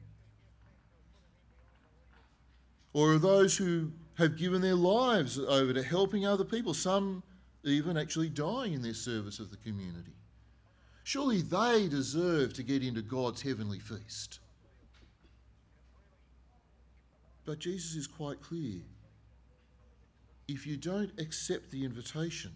Or 2.92 3.18
those 3.18 3.56
who 3.56 3.90
have 4.18 4.36
given 4.36 4.60
their 4.60 4.74
lives 4.74 5.38
over 5.38 5.72
to 5.72 5.82
helping 5.82 6.26
other 6.26 6.44
people, 6.44 6.74
some 6.74 7.22
even 7.64 7.96
actually 7.96 8.28
dying 8.28 8.72
in 8.72 8.82
their 8.82 8.94
service 8.94 9.38
of 9.38 9.50
the 9.50 9.56
community. 9.56 10.12
Surely 11.04 11.42
they 11.42 11.88
deserve 11.88 12.52
to 12.54 12.62
get 12.62 12.82
into 12.82 13.02
God's 13.02 13.42
heavenly 13.42 13.78
feast. 13.78 14.40
But 17.44 17.58
Jesus 17.58 17.96
is 17.96 18.06
quite 18.06 18.40
clear. 18.40 18.80
If 20.46 20.66
you 20.66 20.76
don't 20.76 21.10
accept 21.18 21.70
the 21.70 21.84
invitation, 21.84 22.52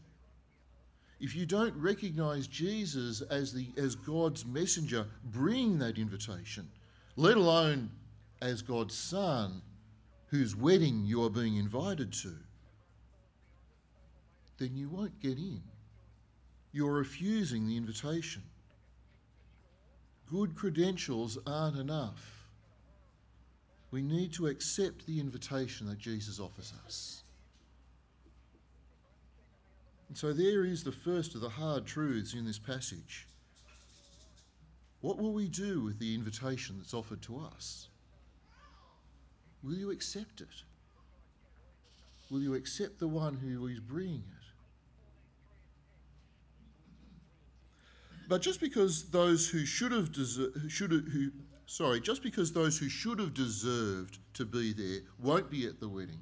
if 1.18 1.34
you 1.34 1.46
don't 1.46 1.74
recognize 1.76 2.46
Jesus 2.46 3.22
as, 3.22 3.52
the, 3.52 3.68
as 3.76 3.94
God's 3.94 4.44
messenger 4.44 5.06
bringing 5.24 5.78
that 5.78 5.98
invitation, 5.98 6.68
let 7.16 7.36
alone 7.36 7.90
as 8.42 8.62
God's 8.62 8.96
Son, 8.96 9.62
whose 10.26 10.54
wedding 10.54 11.04
you 11.04 11.24
are 11.24 11.30
being 11.30 11.56
invited 11.56 12.12
to, 12.12 12.34
then 14.58 14.76
you 14.76 14.88
won't 14.88 15.20
get 15.20 15.38
in. 15.38 15.62
You're 16.72 16.92
refusing 16.92 17.66
the 17.66 17.76
invitation. 17.76 18.42
Good 20.30 20.54
credentials 20.54 21.38
aren't 21.46 21.78
enough. 21.78 22.48
We 23.90 24.02
need 24.02 24.32
to 24.34 24.48
accept 24.48 25.06
the 25.06 25.20
invitation 25.20 25.86
that 25.86 25.98
Jesus 25.98 26.40
offers 26.40 26.72
us. 26.84 27.22
And 30.08 30.18
so 30.18 30.32
there 30.32 30.64
is 30.64 30.82
the 30.84 30.92
first 30.92 31.34
of 31.34 31.40
the 31.40 31.48
hard 31.48 31.86
truths 31.86 32.34
in 32.34 32.44
this 32.44 32.58
passage. 32.58 33.26
What 35.00 35.18
will 35.18 35.32
we 35.32 35.48
do 35.48 35.82
with 35.82 35.98
the 35.98 36.14
invitation 36.14 36.76
that's 36.78 36.94
offered 36.94 37.22
to 37.22 37.38
us? 37.38 37.88
Will 39.62 39.74
you 39.74 39.90
accept 39.90 40.40
it? 40.40 40.62
Will 42.30 42.40
you 42.40 42.54
accept 42.54 42.98
the 42.98 43.08
one 43.08 43.34
who 43.34 43.66
is 43.68 43.80
bringing 43.80 44.24
it? 44.28 44.35
But 48.28 48.42
just 48.42 48.60
because 48.60 49.10
those 49.10 49.48
who 49.48 49.64
should 49.64 49.92
have 49.92 50.10
deser- 50.10 50.70
should 50.70 50.90
who 50.90 51.30
sorry, 51.66 52.00
just 52.00 52.22
because 52.22 52.52
those 52.52 52.78
who 52.78 52.88
should 52.88 53.18
have 53.18 53.34
deserved 53.34 54.18
to 54.34 54.44
be 54.44 54.72
there 54.72 55.00
won't 55.18 55.50
be 55.50 55.66
at 55.66 55.80
the 55.80 55.88
wedding, 55.88 56.20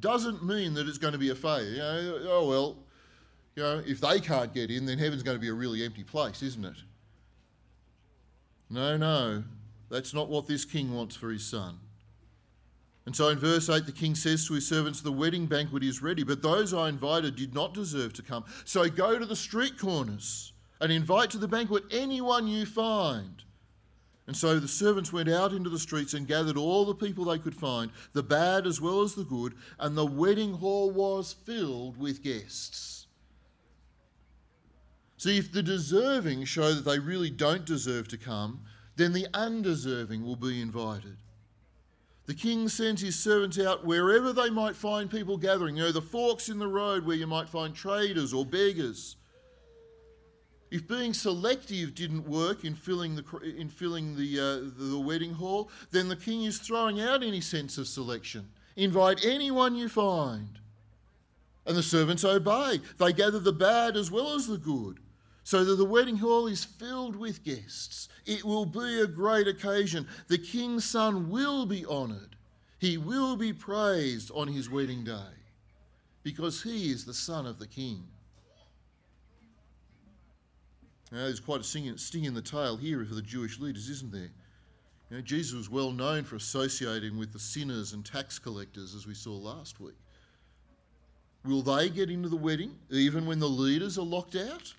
doesn't 0.00 0.44
mean 0.44 0.74
that 0.74 0.88
it's 0.88 0.98
going 0.98 1.12
to 1.12 1.18
be 1.18 1.30
a 1.30 1.34
failure. 1.34 1.70
You 1.70 1.78
know, 1.78 2.18
oh 2.28 2.48
well, 2.48 2.76
you 3.54 3.62
know, 3.62 3.82
if 3.86 4.00
they 4.00 4.20
can't 4.20 4.52
get 4.52 4.70
in, 4.70 4.86
then 4.86 4.98
heaven's 4.98 5.22
going 5.22 5.36
to 5.36 5.40
be 5.40 5.48
a 5.48 5.54
really 5.54 5.84
empty 5.84 6.04
place, 6.04 6.42
isn't 6.42 6.64
it? 6.64 6.76
No, 8.68 8.96
no, 8.96 9.44
that's 9.88 10.12
not 10.12 10.28
what 10.28 10.46
this 10.46 10.64
king 10.64 10.94
wants 10.94 11.16
for 11.16 11.30
his 11.30 11.44
son. 11.44 11.78
And 13.06 13.14
so 13.14 13.28
in 13.28 13.38
verse 13.38 13.70
8, 13.70 13.86
the 13.86 13.92
king 13.92 14.16
says 14.16 14.48
to 14.48 14.54
his 14.54 14.66
servants, 14.66 15.00
The 15.00 15.12
wedding 15.12 15.46
banquet 15.46 15.84
is 15.84 16.02
ready, 16.02 16.24
but 16.24 16.42
those 16.42 16.74
I 16.74 16.88
invited 16.88 17.36
did 17.36 17.54
not 17.54 17.72
deserve 17.72 18.12
to 18.14 18.22
come. 18.22 18.44
So 18.64 18.90
go 18.90 19.16
to 19.16 19.24
the 19.24 19.36
street 19.36 19.78
corners 19.78 20.52
and 20.80 20.92
invite 20.92 21.30
to 21.30 21.38
the 21.38 21.48
banquet 21.48 21.84
anyone 21.90 22.46
you 22.46 22.66
find. 22.66 23.42
And 24.26 24.36
so 24.36 24.58
the 24.58 24.68
servants 24.68 25.12
went 25.12 25.28
out 25.28 25.52
into 25.52 25.70
the 25.70 25.78
streets 25.78 26.12
and 26.12 26.26
gathered 26.26 26.56
all 26.56 26.84
the 26.84 26.94
people 26.94 27.26
they 27.26 27.38
could 27.38 27.54
find, 27.54 27.92
the 28.12 28.22
bad 28.22 28.66
as 28.66 28.80
well 28.80 29.02
as 29.02 29.14
the 29.14 29.24
good, 29.24 29.54
and 29.78 29.96
the 29.96 30.06
wedding 30.06 30.54
hall 30.54 30.90
was 30.90 31.32
filled 31.32 31.96
with 31.96 32.24
guests. 32.24 33.06
See, 35.16 35.38
if 35.38 35.52
the 35.52 35.62
deserving 35.62 36.44
show 36.44 36.74
that 36.74 36.84
they 36.84 36.98
really 36.98 37.30
don't 37.30 37.64
deserve 37.64 38.08
to 38.08 38.18
come, 38.18 38.64
then 38.96 39.12
the 39.12 39.28
undeserving 39.32 40.24
will 40.24 40.36
be 40.36 40.60
invited. 40.60 41.16
The 42.26 42.34
king 42.34 42.68
sends 42.68 43.02
his 43.02 43.18
servants 43.18 43.58
out 43.58 43.84
wherever 43.84 44.32
they 44.32 44.50
might 44.50 44.74
find 44.74 45.08
people 45.08 45.36
gathering. 45.36 45.76
You 45.76 45.84
know, 45.84 45.92
the 45.92 46.02
forks 46.02 46.48
in 46.48 46.58
the 46.58 46.66
road 46.66 47.06
where 47.06 47.16
you 47.16 47.26
might 47.26 47.48
find 47.48 47.74
traders 47.74 48.32
or 48.32 48.44
beggars. 48.44 49.16
If 50.70 50.88
being 50.88 51.14
selective 51.14 51.94
didn't 51.94 52.28
work 52.28 52.64
in 52.64 52.74
filling 52.74 53.14
the, 53.14 53.24
in 53.56 53.68
filling 53.68 54.16
the, 54.16 54.40
uh, 54.40 54.70
the 54.76 54.98
wedding 54.98 55.34
hall, 55.34 55.70
then 55.92 56.08
the 56.08 56.16
king 56.16 56.44
is 56.44 56.58
throwing 56.58 57.00
out 57.00 57.22
any 57.22 57.40
sense 57.40 57.78
of 57.78 57.86
selection. 57.86 58.48
Invite 58.74 59.24
anyone 59.24 59.76
you 59.76 59.88
find. 59.88 60.58
And 61.66 61.76
the 61.76 61.82
servants 61.82 62.24
obey. 62.24 62.80
They 62.98 63.12
gather 63.12 63.38
the 63.38 63.52
bad 63.52 63.96
as 63.96 64.10
well 64.10 64.34
as 64.34 64.46
the 64.46 64.58
good, 64.58 64.98
so 65.44 65.64
that 65.64 65.76
the 65.76 65.84
wedding 65.84 66.16
hall 66.16 66.46
is 66.46 66.64
filled 66.64 67.16
with 67.16 67.44
guests. 67.44 68.08
It 68.24 68.44
will 68.44 68.66
be 68.66 69.00
a 69.00 69.06
great 69.06 69.46
occasion. 69.46 70.06
The 70.28 70.38
king's 70.38 70.84
son 70.84 71.30
will 71.30 71.64
be 71.64 71.86
honoured. 71.86 72.36
He 72.78 72.98
will 72.98 73.36
be 73.36 73.52
praised 73.52 74.30
on 74.34 74.48
his 74.48 74.68
wedding 74.68 75.04
day 75.04 75.34
because 76.22 76.62
he 76.62 76.90
is 76.90 77.04
the 77.04 77.14
son 77.14 77.46
of 77.46 77.58
the 77.58 77.66
king. 77.66 78.02
Now, 81.12 81.18
there's 81.18 81.40
quite 81.40 81.60
a 81.60 81.64
sting 81.64 82.24
in 82.24 82.34
the 82.34 82.42
tail 82.42 82.76
here 82.76 83.04
for 83.04 83.14
the 83.14 83.22
Jewish 83.22 83.60
leaders, 83.60 83.88
isn't 83.88 84.12
there? 84.12 84.30
You 85.10 85.16
know, 85.16 85.22
Jesus 85.22 85.54
was 85.54 85.70
well 85.70 85.92
known 85.92 86.24
for 86.24 86.34
associating 86.34 87.16
with 87.16 87.32
the 87.32 87.38
sinners 87.38 87.92
and 87.92 88.04
tax 88.04 88.38
collectors, 88.38 88.94
as 88.94 89.06
we 89.06 89.14
saw 89.14 89.32
last 89.32 89.78
week. 89.78 89.94
Will 91.44 91.62
they 91.62 91.88
get 91.88 92.10
into 92.10 92.28
the 92.28 92.36
wedding 92.36 92.76
even 92.90 93.24
when 93.24 93.38
the 93.38 93.48
leaders 93.48 93.98
are 93.98 94.04
locked 94.04 94.34
out? 94.34 94.74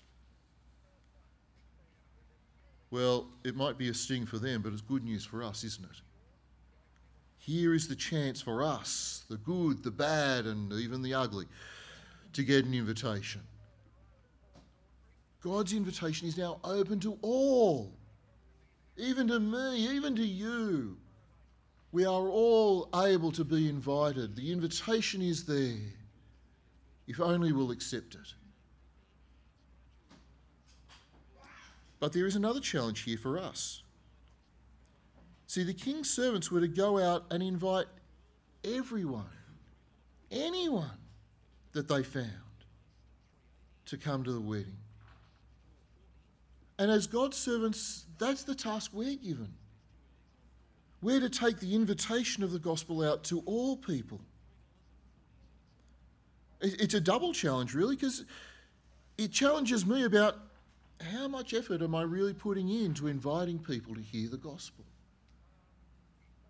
Well, 2.90 3.28
it 3.42 3.56
might 3.56 3.78
be 3.78 3.88
a 3.88 3.94
sting 3.94 4.26
for 4.26 4.38
them, 4.38 4.60
but 4.60 4.72
it's 4.72 4.82
good 4.82 5.04
news 5.04 5.24
for 5.24 5.42
us, 5.42 5.64
isn't 5.64 5.84
it? 5.84 6.00
Here 7.38 7.72
is 7.74 7.88
the 7.88 7.96
chance 7.96 8.42
for 8.42 8.62
us, 8.62 9.24
the 9.30 9.38
good, 9.38 9.82
the 9.82 9.90
bad, 9.90 10.44
and 10.44 10.70
even 10.74 11.00
the 11.00 11.14
ugly, 11.14 11.46
to 12.34 12.42
get 12.42 12.66
an 12.66 12.74
invitation. 12.74 13.40
God's 15.42 15.72
invitation 15.72 16.26
is 16.26 16.36
now 16.36 16.58
open 16.64 16.98
to 17.00 17.16
all, 17.22 17.92
even 18.96 19.28
to 19.28 19.38
me, 19.38 19.88
even 19.94 20.16
to 20.16 20.26
you. 20.26 20.96
We 21.92 22.04
are 22.04 22.28
all 22.28 22.88
able 22.94 23.32
to 23.32 23.44
be 23.44 23.68
invited. 23.68 24.36
The 24.36 24.52
invitation 24.52 25.22
is 25.22 25.44
there, 25.44 25.78
if 27.06 27.20
only 27.20 27.52
we'll 27.52 27.70
accept 27.70 28.14
it. 28.14 28.34
But 32.00 32.12
there 32.12 32.26
is 32.26 32.36
another 32.36 32.60
challenge 32.60 33.02
here 33.02 33.18
for 33.18 33.38
us. 33.38 33.82
See, 35.46 35.62
the 35.62 35.74
king's 35.74 36.10
servants 36.10 36.50
were 36.50 36.60
to 36.60 36.68
go 36.68 36.98
out 36.98 37.24
and 37.30 37.42
invite 37.42 37.86
everyone, 38.64 39.24
anyone 40.30 40.90
that 41.72 41.88
they 41.88 42.02
found, 42.02 42.26
to 43.86 43.96
come 43.96 44.24
to 44.24 44.32
the 44.32 44.40
wedding. 44.40 44.76
And 46.78 46.90
as 46.90 47.06
God's 47.06 47.36
servants, 47.36 48.06
that's 48.18 48.44
the 48.44 48.54
task 48.54 48.92
we're 48.94 49.16
given. 49.16 49.52
We're 51.02 51.20
to 51.20 51.30
take 51.30 51.58
the 51.58 51.74
invitation 51.74 52.42
of 52.42 52.52
the 52.52 52.58
gospel 52.58 53.02
out 53.02 53.24
to 53.24 53.40
all 53.46 53.76
people. 53.76 54.20
It's 56.60 56.94
a 56.94 57.00
double 57.00 57.32
challenge, 57.32 57.74
really, 57.74 57.94
because 57.94 58.24
it 59.16 59.30
challenges 59.30 59.86
me 59.86 60.04
about 60.04 60.38
how 61.12 61.28
much 61.28 61.54
effort 61.54 61.82
am 61.82 61.94
I 61.94 62.02
really 62.02 62.34
putting 62.34 62.68
into 62.68 63.06
inviting 63.06 63.58
people 63.58 63.94
to 63.94 64.00
hear 64.00 64.28
the 64.28 64.36
gospel? 64.36 64.84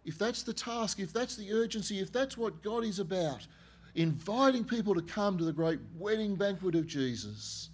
If 0.07 0.17
that's 0.17 0.43
the 0.43 0.55
task, 0.55 1.01
if 1.01 1.13
that's 1.13 1.37
the 1.37 1.53
urgency, 1.53 2.01
if 2.01 2.11
that's 2.11 2.39
what 2.39 2.63
God 2.63 2.85
is 2.85 2.99
about, 2.99 3.47
inviting 3.95 4.65
people 4.65 4.95
to 4.95 5.03
come 5.03 5.37
to 5.37 5.45
the 5.45 5.53
great 5.53 5.81
wedding 5.99 6.35
banquet 6.35 6.75
of 6.75 6.87
Jesus, 6.87 7.69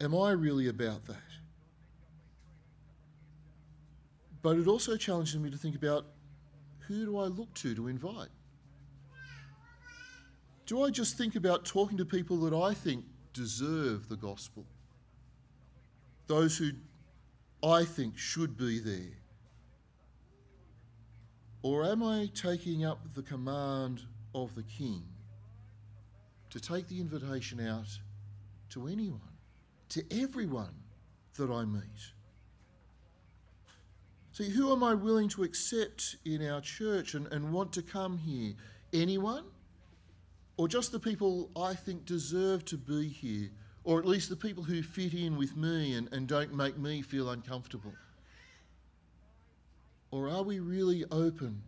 am 0.00 0.14
I 0.14 0.32
really 0.32 0.68
about 0.68 1.04
that? 1.06 1.16
But 4.42 4.58
it 4.58 4.66
also 4.66 4.96
challenges 4.96 5.36
me 5.36 5.50
to 5.50 5.56
think 5.56 5.74
about 5.74 6.06
who 6.86 7.04
do 7.04 7.18
I 7.18 7.24
look 7.24 7.52
to 7.54 7.74
to 7.74 7.88
invite? 7.88 8.28
Do 10.66 10.82
I 10.82 10.90
just 10.90 11.16
think 11.16 11.36
about 11.36 11.64
talking 11.64 11.98
to 11.98 12.04
people 12.04 12.36
that 12.38 12.54
I 12.54 12.74
think 12.74 13.04
deserve 13.32 14.08
the 14.08 14.16
gospel? 14.16 14.64
Those 16.26 16.58
who 16.58 16.70
I 17.62 17.84
think 17.84 18.18
should 18.18 18.56
be 18.56 18.78
there? 18.78 19.14
Or 21.62 21.84
am 21.84 22.02
I 22.02 22.30
taking 22.34 22.84
up 22.84 23.14
the 23.14 23.22
command 23.22 24.02
of 24.34 24.54
the 24.54 24.62
King 24.62 25.02
to 26.50 26.60
take 26.60 26.88
the 26.88 27.00
invitation 27.00 27.66
out 27.66 27.88
to 28.70 28.86
anyone, 28.86 29.35
to 29.90 30.04
everyone 30.10 30.74
that 31.36 31.50
I 31.50 31.64
meet? 31.64 31.82
See, 34.32 34.50
who 34.50 34.72
am 34.72 34.82
I 34.82 34.94
willing 34.94 35.28
to 35.30 35.44
accept 35.44 36.16
in 36.24 36.46
our 36.46 36.60
church 36.60 37.14
and, 37.14 37.26
and 37.28 37.52
want 37.52 37.72
to 37.74 37.82
come 37.82 38.18
here? 38.18 38.54
Anyone? 38.92 39.44
or 40.56 40.68
just 40.68 40.92
the 40.92 40.98
people 40.98 41.50
I 41.56 41.74
think 41.74 42.06
deserve 42.06 42.64
to 42.66 42.76
be 42.76 43.08
here, 43.08 43.50
or 43.84 43.98
at 43.98 44.06
least 44.06 44.30
the 44.30 44.36
people 44.36 44.62
who 44.62 44.82
fit 44.82 45.12
in 45.12 45.36
with 45.36 45.56
me 45.56 45.94
and, 45.94 46.12
and 46.12 46.26
don't 46.26 46.54
make 46.54 46.78
me 46.78 47.02
feel 47.02 47.30
uncomfortable? 47.30 47.92
Or 50.10 50.28
are 50.28 50.42
we 50.42 50.60
really 50.60 51.04
open 51.10 51.62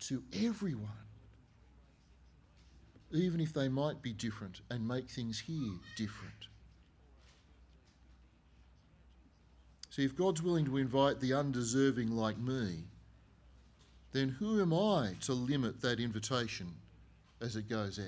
to 0.00 0.22
everyone, 0.32 0.90
even 3.12 3.40
if 3.40 3.54
they 3.54 3.68
might 3.68 4.02
be 4.02 4.12
different 4.12 4.60
and 4.70 4.86
make 4.86 5.08
things 5.08 5.40
here 5.40 5.78
different? 5.96 6.48
See, 9.92 10.06
if 10.06 10.16
God's 10.16 10.42
willing 10.42 10.64
to 10.64 10.78
invite 10.78 11.20
the 11.20 11.34
undeserving 11.34 12.16
like 12.16 12.38
me, 12.38 12.84
then 14.12 14.30
who 14.30 14.58
am 14.62 14.72
I 14.72 15.16
to 15.20 15.34
limit 15.34 15.82
that 15.82 16.00
invitation 16.00 16.72
as 17.42 17.56
it 17.56 17.68
goes 17.68 17.98
out. 17.98 18.06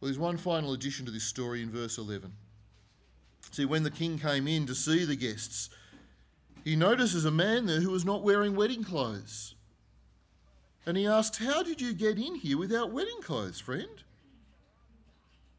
Well, 0.00 0.08
there's 0.08 0.18
one 0.18 0.38
final 0.38 0.72
addition 0.72 1.06
to 1.06 1.12
this 1.12 1.22
story 1.22 1.62
in 1.62 1.70
verse 1.70 1.98
11. 1.98 2.32
See, 3.52 3.64
when 3.64 3.84
the 3.84 3.90
king 3.92 4.18
came 4.18 4.48
in 4.48 4.66
to 4.66 4.74
see 4.74 5.04
the 5.04 5.14
guests, 5.14 5.70
he 6.64 6.74
notices 6.74 7.24
a 7.24 7.30
man 7.30 7.66
there 7.66 7.80
who 7.80 7.92
was 7.92 8.04
not 8.04 8.24
wearing 8.24 8.56
wedding 8.56 8.82
clothes. 8.82 9.54
And 10.84 10.96
he 10.96 11.06
asks, 11.06 11.38
How 11.38 11.62
did 11.62 11.80
you 11.80 11.92
get 11.92 12.18
in 12.18 12.34
here 12.34 12.58
without 12.58 12.90
wedding 12.90 13.22
clothes, 13.22 13.60
friend? 13.60 14.02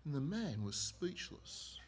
And 0.08 0.16
the 0.16 0.22
man 0.22 0.64
was 0.64 0.78
speechless. 0.78 1.82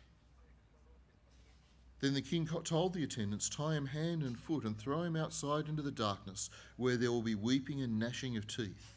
Then 2.01 2.13
the 2.13 2.21
king 2.21 2.45
told 2.65 2.93
the 2.93 3.05
attendants, 3.05 3.47
Tie 3.47 3.75
him 3.75 3.85
hand 3.85 4.23
and 4.23 4.38
foot 4.38 4.65
and 4.65 4.77
throw 4.77 5.03
him 5.03 5.15
outside 5.15 5.69
into 5.69 5.81
the 5.81 5.89
darkness, 5.89 6.49
where 6.75 6.97
there 6.97 7.13
will 7.13 7.21
be 7.21 7.35
weeping 7.35 7.81
and 7.81 7.97
gnashing 7.97 8.35
of 8.35 8.45
teeth. 8.45 8.93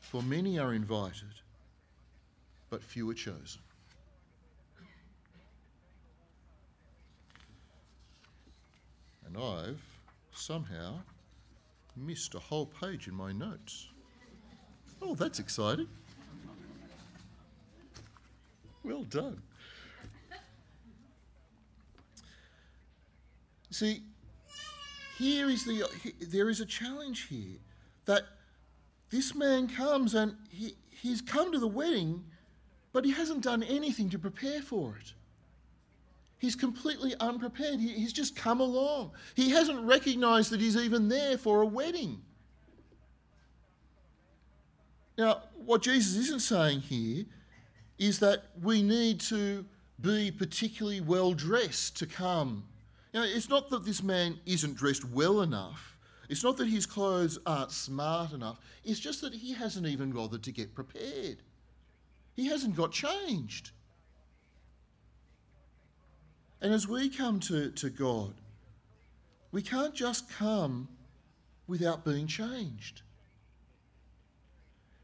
For 0.00 0.22
many 0.22 0.58
are 0.58 0.72
invited, 0.72 1.42
but 2.70 2.82
few 2.82 3.10
are 3.10 3.14
chosen. 3.14 3.60
And 9.26 9.36
I've 9.36 9.84
somehow 10.32 11.00
missed 11.94 12.34
a 12.34 12.40
whole 12.40 12.64
page 12.64 13.08
in 13.08 13.14
my 13.14 13.32
notes. 13.32 13.88
Oh, 15.02 15.14
that's 15.14 15.38
exciting. 15.38 15.88
Well 18.82 19.04
done. 19.04 19.42
See, 23.70 24.02
here 25.18 25.48
is 25.48 25.64
the 25.64 25.84
there 26.20 26.48
is 26.48 26.60
a 26.60 26.66
challenge 26.66 27.28
here 27.28 27.58
that 28.06 28.24
this 29.10 29.34
man 29.34 29.68
comes 29.68 30.14
and 30.14 30.36
he, 30.50 30.74
he's 30.90 31.20
come 31.20 31.52
to 31.52 31.58
the 31.58 31.68
wedding, 31.68 32.24
but 32.92 33.04
he 33.04 33.12
hasn't 33.12 33.42
done 33.42 33.62
anything 33.62 34.10
to 34.10 34.18
prepare 34.18 34.62
for 34.62 34.96
it. 35.00 35.12
He's 36.38 36.56
completely 36.56 37.14
unprepared. 37.20 37.80
He, 37.80 37.88
he's 37.88 38.14
just 38.14 38.34
come 38.34 38.60
along. 38.60 39.12
He 39.34 39.50
hasn't 39.50 39.84
recognized 39.84 40.50
that 40.50 40.60
he's 40.60 40.76
even 40.76 41.08
there 41.08 41.36
for 41.36 41.60
a 41.60 41.66
wedding. 41.66 42.22
Now, 45.18 45.42
what 45.54 45.82
Jesus 45.82 46.16
isn't 46.16 46.40
saying 46.40 46.80
here 46.80 47.26
is 48.00 48.18
that 48.18 48.46
we 48.60 48.82
need 48.82 49.20
to 49.20 49.64
be 50.00 50.32
particularly 50.32 51.00
well 51.00 51.34
dressed 51.34 51.96
to 51.98 52.06
come 52.06 52.64
you 53.12 53.20
know, 53.20 53.26
it's 53.26 53.48
not 53.48 53.70
that 53.70 53.84
this 53.84 54.02
man 54.02 54.38
isn't 54.46 54.76
dressed 54.76 55.04
well 55.04 55.40
enough. 55.40 55.98
It's 56.28 56.44
not 56.44 56.56
that 56.58 56.68
his 56.68 56.86
clothes 56.86 57.38
aren't 57.44 57.72
smart 57.72 58.32
enough. 58.32 58.60
It's 58.84 59.00
just 59.00 59.20
that 59.22 59.34
he 59.34 59.52
hasn't 59.52 59.86
even 59.86 60.12
bothered 60.12 60.44
to 60.44 60.52
get 60.52 60.74
prepared. 60.74 61.38
He 62.34 62.46
hasn't 62.46 62.76
got 62.76 62.92
changed. 62.92 63.72
And 66.60 66.72
as 66.72 66.86
we 66.86 67.08
come 67.08 67.40
to, 67.40 67.70
to 67.72 67.90
God, 67.90 68.34
we 69.50 69.62
can't 69.62 69.94
just 69.94 70.30
come 70.30 70.88
without 71.66 72.04
being 72.04 72.28
changed. 72.28 73.02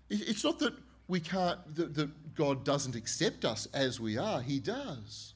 It, 0.09 0.29
it's 0.29 0.45
not 0.45 0.61
that 0.61 0.75
we 1.09 1.19
can't, 1.19 1.75
that, 1.75 1.95
that 1.95 2.11
God 2.37 2.65
doesn't 2.65 2.95
accept 2.95 3.45
us 3.45 3.67
as 3.75 3.99
we 3.99 4.17
are, 4.17 4.41
He 4.41 4.61
does. 4.61 5.35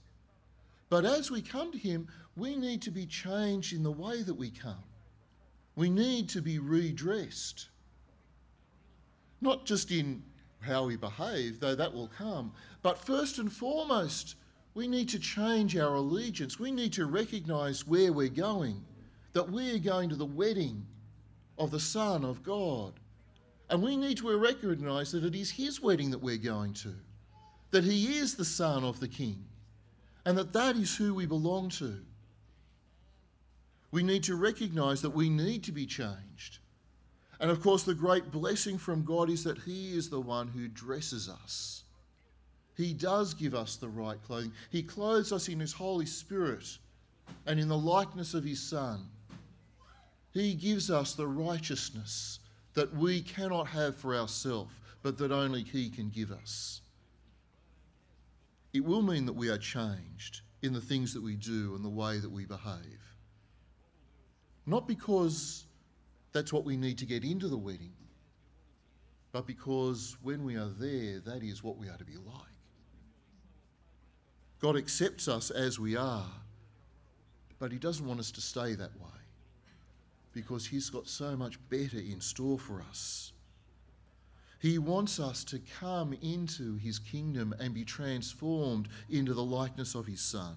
But 0.89 1.05
as 1.05 1.31
we 1.31 1.43
come 1.43 1.73
to 1.73 1.79
Him, 1.79 2.09
we 2.37 2.57
need 2.57 2.83
to 2.83 2.91
be 2.91 3.07
changed 3.07 3.73
in 3.73 3.83
the 3.83 3.91
way 3.91 4.23
that 4.23 4.35
we 4.35 4.51
come. 4.51 4.85
We 5.77 5.89
need 5.91 6.29
to 6.31 6.43
be 6.43 6.59
redressed. 6.59 7.69
Not 9.41 9.65
just 9.65 9.91
in 9.91 10.23
how 10.61 10.85
we 10.85 10.97
behave, 10.97 11.61
though 11.61 11.75
that 11.75 11.95
will 11.95 12.09
come, 12.09 12.53
but 12.83 12.99
first 12.99 13.39
and 13.39 13.51
foremost, 13.51 14.37
we 14.75 14.87
need 14.87 15.09
to 15.09 15.19
change 15.19 15.77
our 15.77 15.95
allegiance. 15.95 16.59
We 16.59 16.71
need 16.71 16.93
to 16.95 17.07
recognise 17.07 17.87
where 17.87 18.13
we're 18.13 18.29
going, 18.29 18.85
that 19.33 19.51
we 19.51 19.75
are 19.75 19.79
going 19.79 20.11
to 20.11 20.17
the 20.17 20.27
wedding 20.27 20.87
of 21.59 21.71
the 21.71 21.81
Son 21.81 22.25
of 22.25 22.43
God. 22.43 22.93
And 23.71 23.83
we 23.83 23.97
need 23.97 24.19
to 24.19 24.37
recognise 24.37 25.13
that 25.13 25.25
it 25.25 25.37
is 25.37 25.53
His 25.53 25.81
wedding 25.81 26.11
that 26.11 26.19
we're 26.19 26.37
going 26.37 26.75
to, 26.75 26.93
that 27.71 27.85
He 27.85 28.19
is 28.19 28.35
the 28.35 28.45
Son 28.45 28.83
of 28.83 28.99
the 28.99 29.09
King, 29.09 29.45
and 30.27 30.37
that 30.37 30.53
that 30.53 30.77
is 30.77 30.97
who 30.97 31.15
we 31.15 31.25
belong 31.25 31.69
to. 31.71 31.95
We 33.93 34.03
need 34.03 34.25
to 34.25 34.35
recognize 34.35 35.03
that 35.03 35.11
we 35.11 35.31
need 35.31 35.63
to 35.65 35.73
be 35.73 35.87
changed. 35.87 36.59
And 37.39 37.49
of 37.49 37.63
course, 37.63 37.85
the 37.85 37.95
great 37.95 38.33
blessing 38.33 38.77
from 38.77 39.05
God 39.05 39.31
is 39.31 39.45
that 39.45 39.59
He 39.59 39.97
is 39.97 40.11
the 40.11 40.21
one 40.21 40.49
who 40.49 40.67
dresses 40.67 41.29
us. 41.29 41.85
He 42.77 42.93
does 42.93 43.35
give 43.35 43.55
us 43.55 43.77
the 43.77 43.89
right 43.89 44.21
clothing. 44.25 44.53
He 44.71 44.83
clothes 44.83 45.33
us 45.33 45.49
in 45.49 45.61
His 45.61 45.73
Holy 45.73 46.07
Spirit 46.07 46.67
and 47.47 47.61
in 47.61 47.69
the 47.69 47.79
likeness 47.79 48.35
of 48.35 48.43
His 48.43 48.61
Son. 48.61 49.07
He 50.33 50.55
gives 50.55 50.91
us 50.91 51.15
the 51.15 51.27
righteousness 51.27 52.40
that 52.75 52.95
we 52.95 53.21
cannot 53.23 53.69
have 53.69 53.97
for 53.97 54.15
ourselves, 54.15 54.75
but 55.03 55.19
that 55.19 55.33
only 55.33 55.63
He 55.63 55.91
can 55.91 56.11
give 56.11 56.31
us. 56.31 56.83
It 58.73 58.85
will 58.85 59.03
mean 59.03 59.27
that 59.27 59.33
we 59.33 59.49
are 59.49 59.59
changed 59.59 60.43
in 60.63 60.73
the 60.73 60.81
things 60.81 61.13
that 61.15 61.23
we 61.23 61.37
do 61.37 61.75
and 61.75 61.85
the 61.85 61.89
way 61.89 62.19
that 62.19 62.31
we 62.31 62.45
behave. 62.45 63.01
Not 64.67 64.87
because 64.87 65.65
that's 66.33 66.53
what 66.53 66.65
we 66.65 66.77
need 66.77 66.99
to 66.99 67.07
get 67.07 67.25
into 67.25 67.49
the 67.49 67.59
wedding, 67.59 67.95
but 69.33 69.47
because 69.47 70.17
when 70.23 70.45
we 70.45 70.57
are 70.57 70.69
there, 70.69 71.21
that 71.21 71.43
is 71.43 71.65
what 71.65 71.77
we 71.77 71.89
are 71.89 71.97
to 71.97 72.05
be 72.05 72.17
like. 72.17 72.37
God 74.61 74.77
accepts 74.77 75.27
us 75.27 75.51
as 75.51 75.81
we 75.81 75.97
are, 75.97 76.31
but 77.59 77.73
He 77.73 77.79
doesn't 77.79 78.07
want 78.07 78.21
us 78.21 78.31
to 78.33 78.41
stay 78.41 78.75
that 78.75 78.97
way 79.01 79.21
because 80.33 80.67
He's 80.67 80.91
got 80.91 81.09
so 81.09 81.37
much 81.37 81.59
better 81.69 81.99
in 81.99 82.21
store 82.21 82.59
for 82.59 82.83
us. 82.83 83.33
He 84.61 84.79
wants 84.79 85.19
us 85.21 85.43
to 85.45 85.61
come 85.81 86.13
into 86.23 86.77
His 86.77 86.99
kingdom 86.99 87.55
and 87.59 87.75
be 87.75 87.85
transformed 87.85 88.89
into 89.09 89.35
the 89.35 89.43
likeness 89.45 89.95
of 89.95 90.07
His 90.07 90.21
Son. 90.21 90.57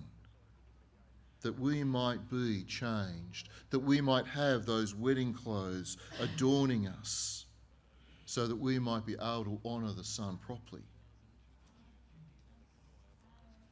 that 1.42 1.60
we 1.60 1.84
might 1.84 2.30
be 2.30 2.64
changed, 2.64 3.50
that 3.70 3.80
we 3.80 4.02
might 4.02 4.26
have 4.26 4.66
those 4.66 4.96
wedding 4.96 5.34
clothes 5.34 5.98
adorning 6.20 6.88
us, 6.88 7.46
so 8.26 8.48
that 8.48 8.58
we 8.58 8.80
might 8.80 9.06
be 9.06 9.14
able 9.14 9.44
to 9.46 9.60
honour 9.66 9.92
the 9.94 10.04
Son 10.04 10.38
properly. 10.38 10.82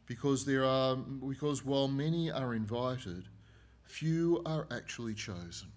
Because 0.06 0.46
there 0.46 0.66
are 0.66 0.96
because 0.98 1.66
while 1.66 1.88
many 1.88 2.30
are 2.30 2.54
invited, 2.54 3.26
few 3.84 4.42
are 4.46 4.68
actually 4.72 5.14
chosen. 5.14 5.70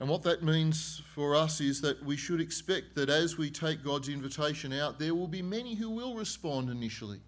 And 0.00 0.08
what 0.08 0.22
that 0.22 0.44
means 0.44 1.02
for 1.14 1.34
us 1.34 1.60
is 1.60 1.80
that 1.80 2.04
we 2.04 2.16
should 2.16 2.40
expect 2.40 2.94
that 2.94 3.08
as 3.08 3.36
we 3.36 3.50
take 3.50 3.82
God's 3.82 4.08
invitation 4.08 4.72
out, 4.72 4.98
there 4.98 5.14
will 5.14 5.26
be 5.26 5.42
many 5.42 5.74
who 5.74 5.90
will 5.90 6.14
respond 6.14 6.70
initially. 6.70 7.20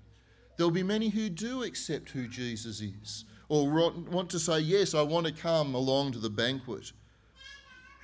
There'll 0.57 0.71
be 0.71 0.83
many 0.83 1.09
who 1.09 1.29
do 1.29 1.65
accept 1.65 2.11
who 2.11 2.29
Jesus 2.29 2.81
is 2.81 3.25
or 3.49 3.69
want 3.69 4.31
to 4.31 4.39
say, 4.39 4.61
Yes, 4.61 4.95
I 4.95 5.03
want 5.03 5.27
to 5.27 5.33
come 5.33 5.75
along 5.75 6.13
to 6.13 6.19
the 6.19 6.31
banquet, 6.31 6.93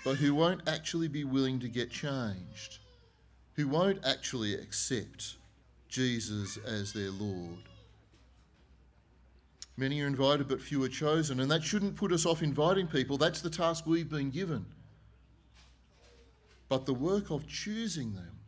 but 0.04 0.16
who 0.16 0.34
won't 0.34 0.68
actually 0.68 1.08
be 1.08 1.22
willing 1.22 1.60
to 1.60 1.68
get 1.68 1.90
changed, 1.90 2.80
who 3.54 3.68
won't 3.68 4.04
actually 4.04 4.54
accept 4.54 5.36
Jesus 5.88 6.56
as 6.58 6.92
their 6.92 7.10
Lord. 7.10 7.62
Many 9.76 10.00
are 10.00 10.06
invited, 10.06 10.48
but 10.48 10.60
few 10.60 10.82
are 10.84 10.88
chosen. 10.88 11.40
And 11.40 11.50
that 11.50 11.62
shouldn't 11.62 11.96
put 11.96 12.12
us 12.12 12.24
off 12.24 12.42
inviting 12.42 12.86
people. 12.86 13.18
That's 13.18 13.42
the 13.42 13.50
task 13.50 13.86
we've 13.86 14.08
been 14.08 14.30
given. 14.30 14.64
But 16.68 16.86
the 16.86 16.94
work 16.94 17.30
of 17.30 17.46
choosing 17.46 18.14
them, 18.14 18.38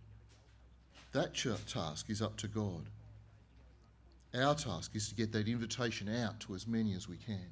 that 1.12 1.34
task 1.34 2.08
is 2.08 2.22
up 2.22 2.36
to 2.38 2.48
God. 2.48 2.86
Our 4.34 4.54
task 4.54 4.94
is 4.94 5.08
to 5.08 5.14
get 5.14 5.32
that 5.32 5.48
invitation 5.48 6.08
out 6.08 6.40
to 6.40 6.54
as 6.54 6.66
many 6.66 6.94
as 6.94 7.08
we 7.08 7.16
can. 7.16 7.46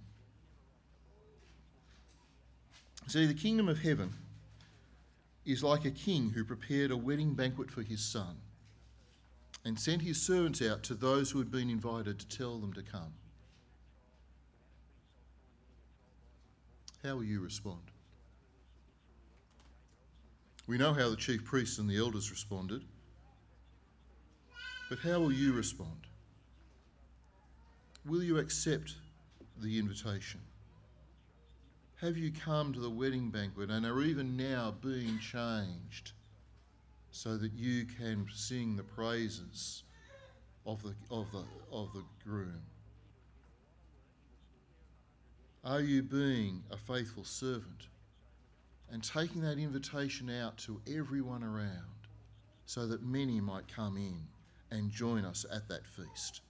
See, 3.07 3.27
the 3.27 3.35
kingdom 3.35 3.69
of 3.69 3.79
heaven 3.79 4.13
is 5.45 5.63
like 5.63 5.85
a 5.85 5.91
king 5.91 6.31
who 6.31 6.45
prepared 6.45 6.91
a 6.91 6.97
wedding 6.97 7.35
banquet 7.35 7.71
for 7.71 7.83
his 7.83 8.01
son 8.01 8.37
and 9.65 9.79
sent 9.79 10.03
his 10.03 10.21
servants 10.21 10.61
out 10.61 10.83
to 10.85 10.95
those 10.95 11.31
who 11.31 11.39
had 11.39 11.51
been 11.51 11.71
invited 11.71 12.19
to 12.19 12.37
tell 12.37 12.59
them 12.59 12.73
to 12.73 12.83
come. 12.83 13.13
How 17.05 17.17
will 17.17 17.25
you 17.25 17.41
respond? 17.41 17.83
We 20.67 20.79
know 20.79 20.93
how 20.93 21.11
the 21.11 21.17
chief 21.17 21.45
priests 21.45 21.79
and 21.79 21.89
the 21.89 21.99
elders 21.99 22.31
responded, 22.31 22.83
but 24.89 24.99
how 24.99 25.21
will 25.21 25.33
you 25.33 25.53
respond? 25.53 26.07
Will 28.05 28.23
you 28.23 28.39
accept 28.39 28.95
the 29.61 29.79
invitation? 29.79 30.41
Have 32.01 32.17
you 32.17 32.31
come 32.31 32.73
to 32.73 32.81
the 32.81 32.91
wedding 32.91 33.31
banquet 33.31 33.71
and 33.71 33.87
are 33.87 34.03
even 34.03 34.37
now 34.37 34.75
being 34.83 35.19
changed 35.19 36.13
so 37.11 37.37
that 37.37 37.53
you 37.53 37.85
can 37.85 38.27
sing 38.35 38.77
the 38.77 38.83
praises 38.83 39.85
of 40.67 40.83
the, 40.83 40.95
of 41.11 41.31
the, 41.33 41.45
of 41.73 41.93
the 41.95 42.05
groom? 42.23 42.63
Are 45.67 45.81
you 45.81 46.05
being 46.05 46.63
a 46.71 46.77
faithful 46.77 47.25
servant 47.25 47.89
and 48.89 49.03
taking 49.03 49.43
that 49.43 49.59
invitation 49.59 50.31
out 50.31 50.57
to 50.59 50.81
everyone 50.87 51.43
around 51.43 52.07
so 52.67 52.87
that 52.87 53.03
many 53.03 53.41
might 53.41 53.67
come 53.67 53.97
in 53.97 54.29
and 54.71 54.93
join 54.93 55.25
us 55.25 55.45
at 55.53 55.69
that 55.69 55.85
feast? 55.85 56.43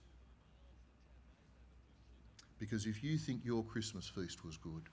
Because 2.59 2.85
if 2.85 3.03
you 3.03 3.17
think 3.17 3.43
your 3.43 3.63
Christmas 3.63 4.07
feast 4.07 4.45
was 4.45 4.55
good, 4.57 4.83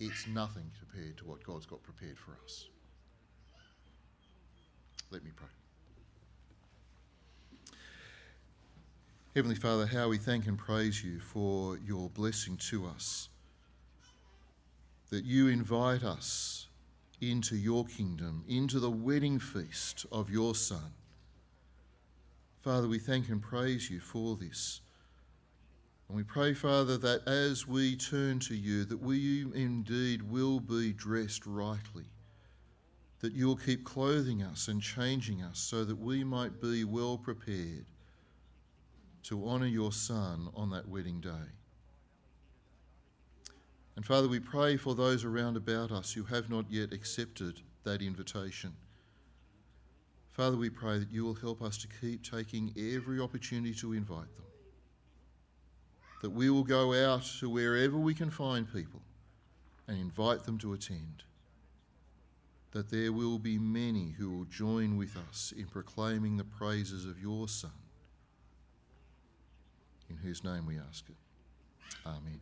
it's 0.00 0.26
nothing 0.26 0.68
compared 0.76 1.16
to 1.18 1.26
what 1.26 1.44
God's 1.44 1.64
got 1.64 1.84
prepared 1.84 2.18
for 2.18 2.36
us. 2.44 2.66
Let 5.12 5.22
me 5.22 5.30
pray. 5.36 5.46
Heavenly 9.36 9.56
Father, 9.56 9.84
how 9.84 10.08
we 10.08 10.16
thank 10.16 10.46
and 10.46 10.56
praise 10.56 11.04
you 11.04 11.20
for 11.20 11.76
your 11.86 12.08
blessing 12.08 12.56
to 12.70 12.86
us. 12.86 13.28
That 15.10 15.26
you 15.26 15.48
invite 15.48 16.02
us 16.02 16.68
into 17.20 17.54
your 17.54 17.84
kingdom, 17.84 18.44
into 18.48 18.80
the 18.80 18.90
wedding 18.90 19.38
feast 19.38 20.06
of 20.10 20.30
your 20.30 20.54
Son. 20.54 20.94
Father, 22.62 22.88
we 22.88 22.98
thank 22.98 23.28
and 23.28 23.42
praise 23.42 23.90
you 23.90 24.00
for 24.00 24.36
this. 24.36 24.80
And 26.08 26.16
we 26.16 26.22
pray, 26.22 26.54
Father, 26.54 26.96
that 26.96 27.28
as 27.28 27.66
we 27.66 27.94
turn 27.94 28.38
to 28.38 28.54
you, 28.54 28.86
that 28.86 29.02
we 29.02 29.42
indeed 29.54 30.22
will 30.22 30.60
be 30.60 30.94
dressed 30.94 31.44
rightly, 31.44 32.06
that 33.20 33.34
you'll 33.34 33.56
keep 33.56 33.84
clothing 33.84 34.42
us 34.42 34.66
and 34.66 34.80
changing 34.80 35.42
us 35.42 35.58
so 35.58 35.84
that 35.84 35.98
we 35.98 36.24
might 36.24 36.58
be 36.58 36.84
well 36.84 37.18
prepared 37.18 37.84
to 39.26 39.48
honour 39.48 39.66
your 39.66 39.90
Son 39.90 40.48
on 40.54 40.70
that 40.70 40.88
wedding 40.88 41.20
day. 41.20 41.50
And 43.96 44.06
Father, 44.06 44.28
we 44.28 44.38
pray 44.38 44.76
for 44.76 44.94
those 44.94 45.24
around 45.24 45.56
about 45.56 45.90
us 45.90 46.12
who 46.12 46.22
have 46.24 46.48
not 46.48 46.66
yet 46.70 46.92
accepted 46.92 47.60
that 47.82 48.02
invitation. 48.02 48.74
Father, 50.30 50.56
we 50.56 50.70
pray 50.70 50.98
that 51.00 51.10
you 51.10 51.24
will 51.24 51.34
help 51.34 51.60
us 51.60 51.76
to 51.78 51.88
keep 52.00 52.22
taking 52.22 52.72
every 52.76 53.18
opportunity 53.18 53.74
to 53.74 53.94
invite 53.94 54.32
them. 54.36 54.44
That 56.22 56.30
we 56.30 56.48
will 56.48 56.64
go 56.64 56.92
out 56.94 57.24
to 57.40 57.50
wherever 57.50 57.96
we 57.96 58.14
can 58.14 58.30
find 58.30 58.72
people 58.72 59.02
and 59.88 59.98
invite 59.98 60.44
them 60.44 60.58
to 60.58 60.72
attend. 60.72 61.24
That 62.70 62.90
there 62.90 63.12
will 63.12 63.38
be 63.38 63.58
many 63.58 64.14
who 64.18 64.30
will 64.30 64.44
join 64.44 64.96
with 64.96 65.16
us 65.28 65.52
in 65.56 65.66
proclaiming 65.66 66.36
the 66.36 66.44
praises 66.44 67.06
of 67.06 67.20
your 67.20 67.48
Son 67.48 67.72
in 70.08 70.16
whose 70.16 70.44
name 70.44 70.66
we 70.66 70.78
ask 70.78 71.04
it. 71.08 71.16
Amen. 72.06 72.40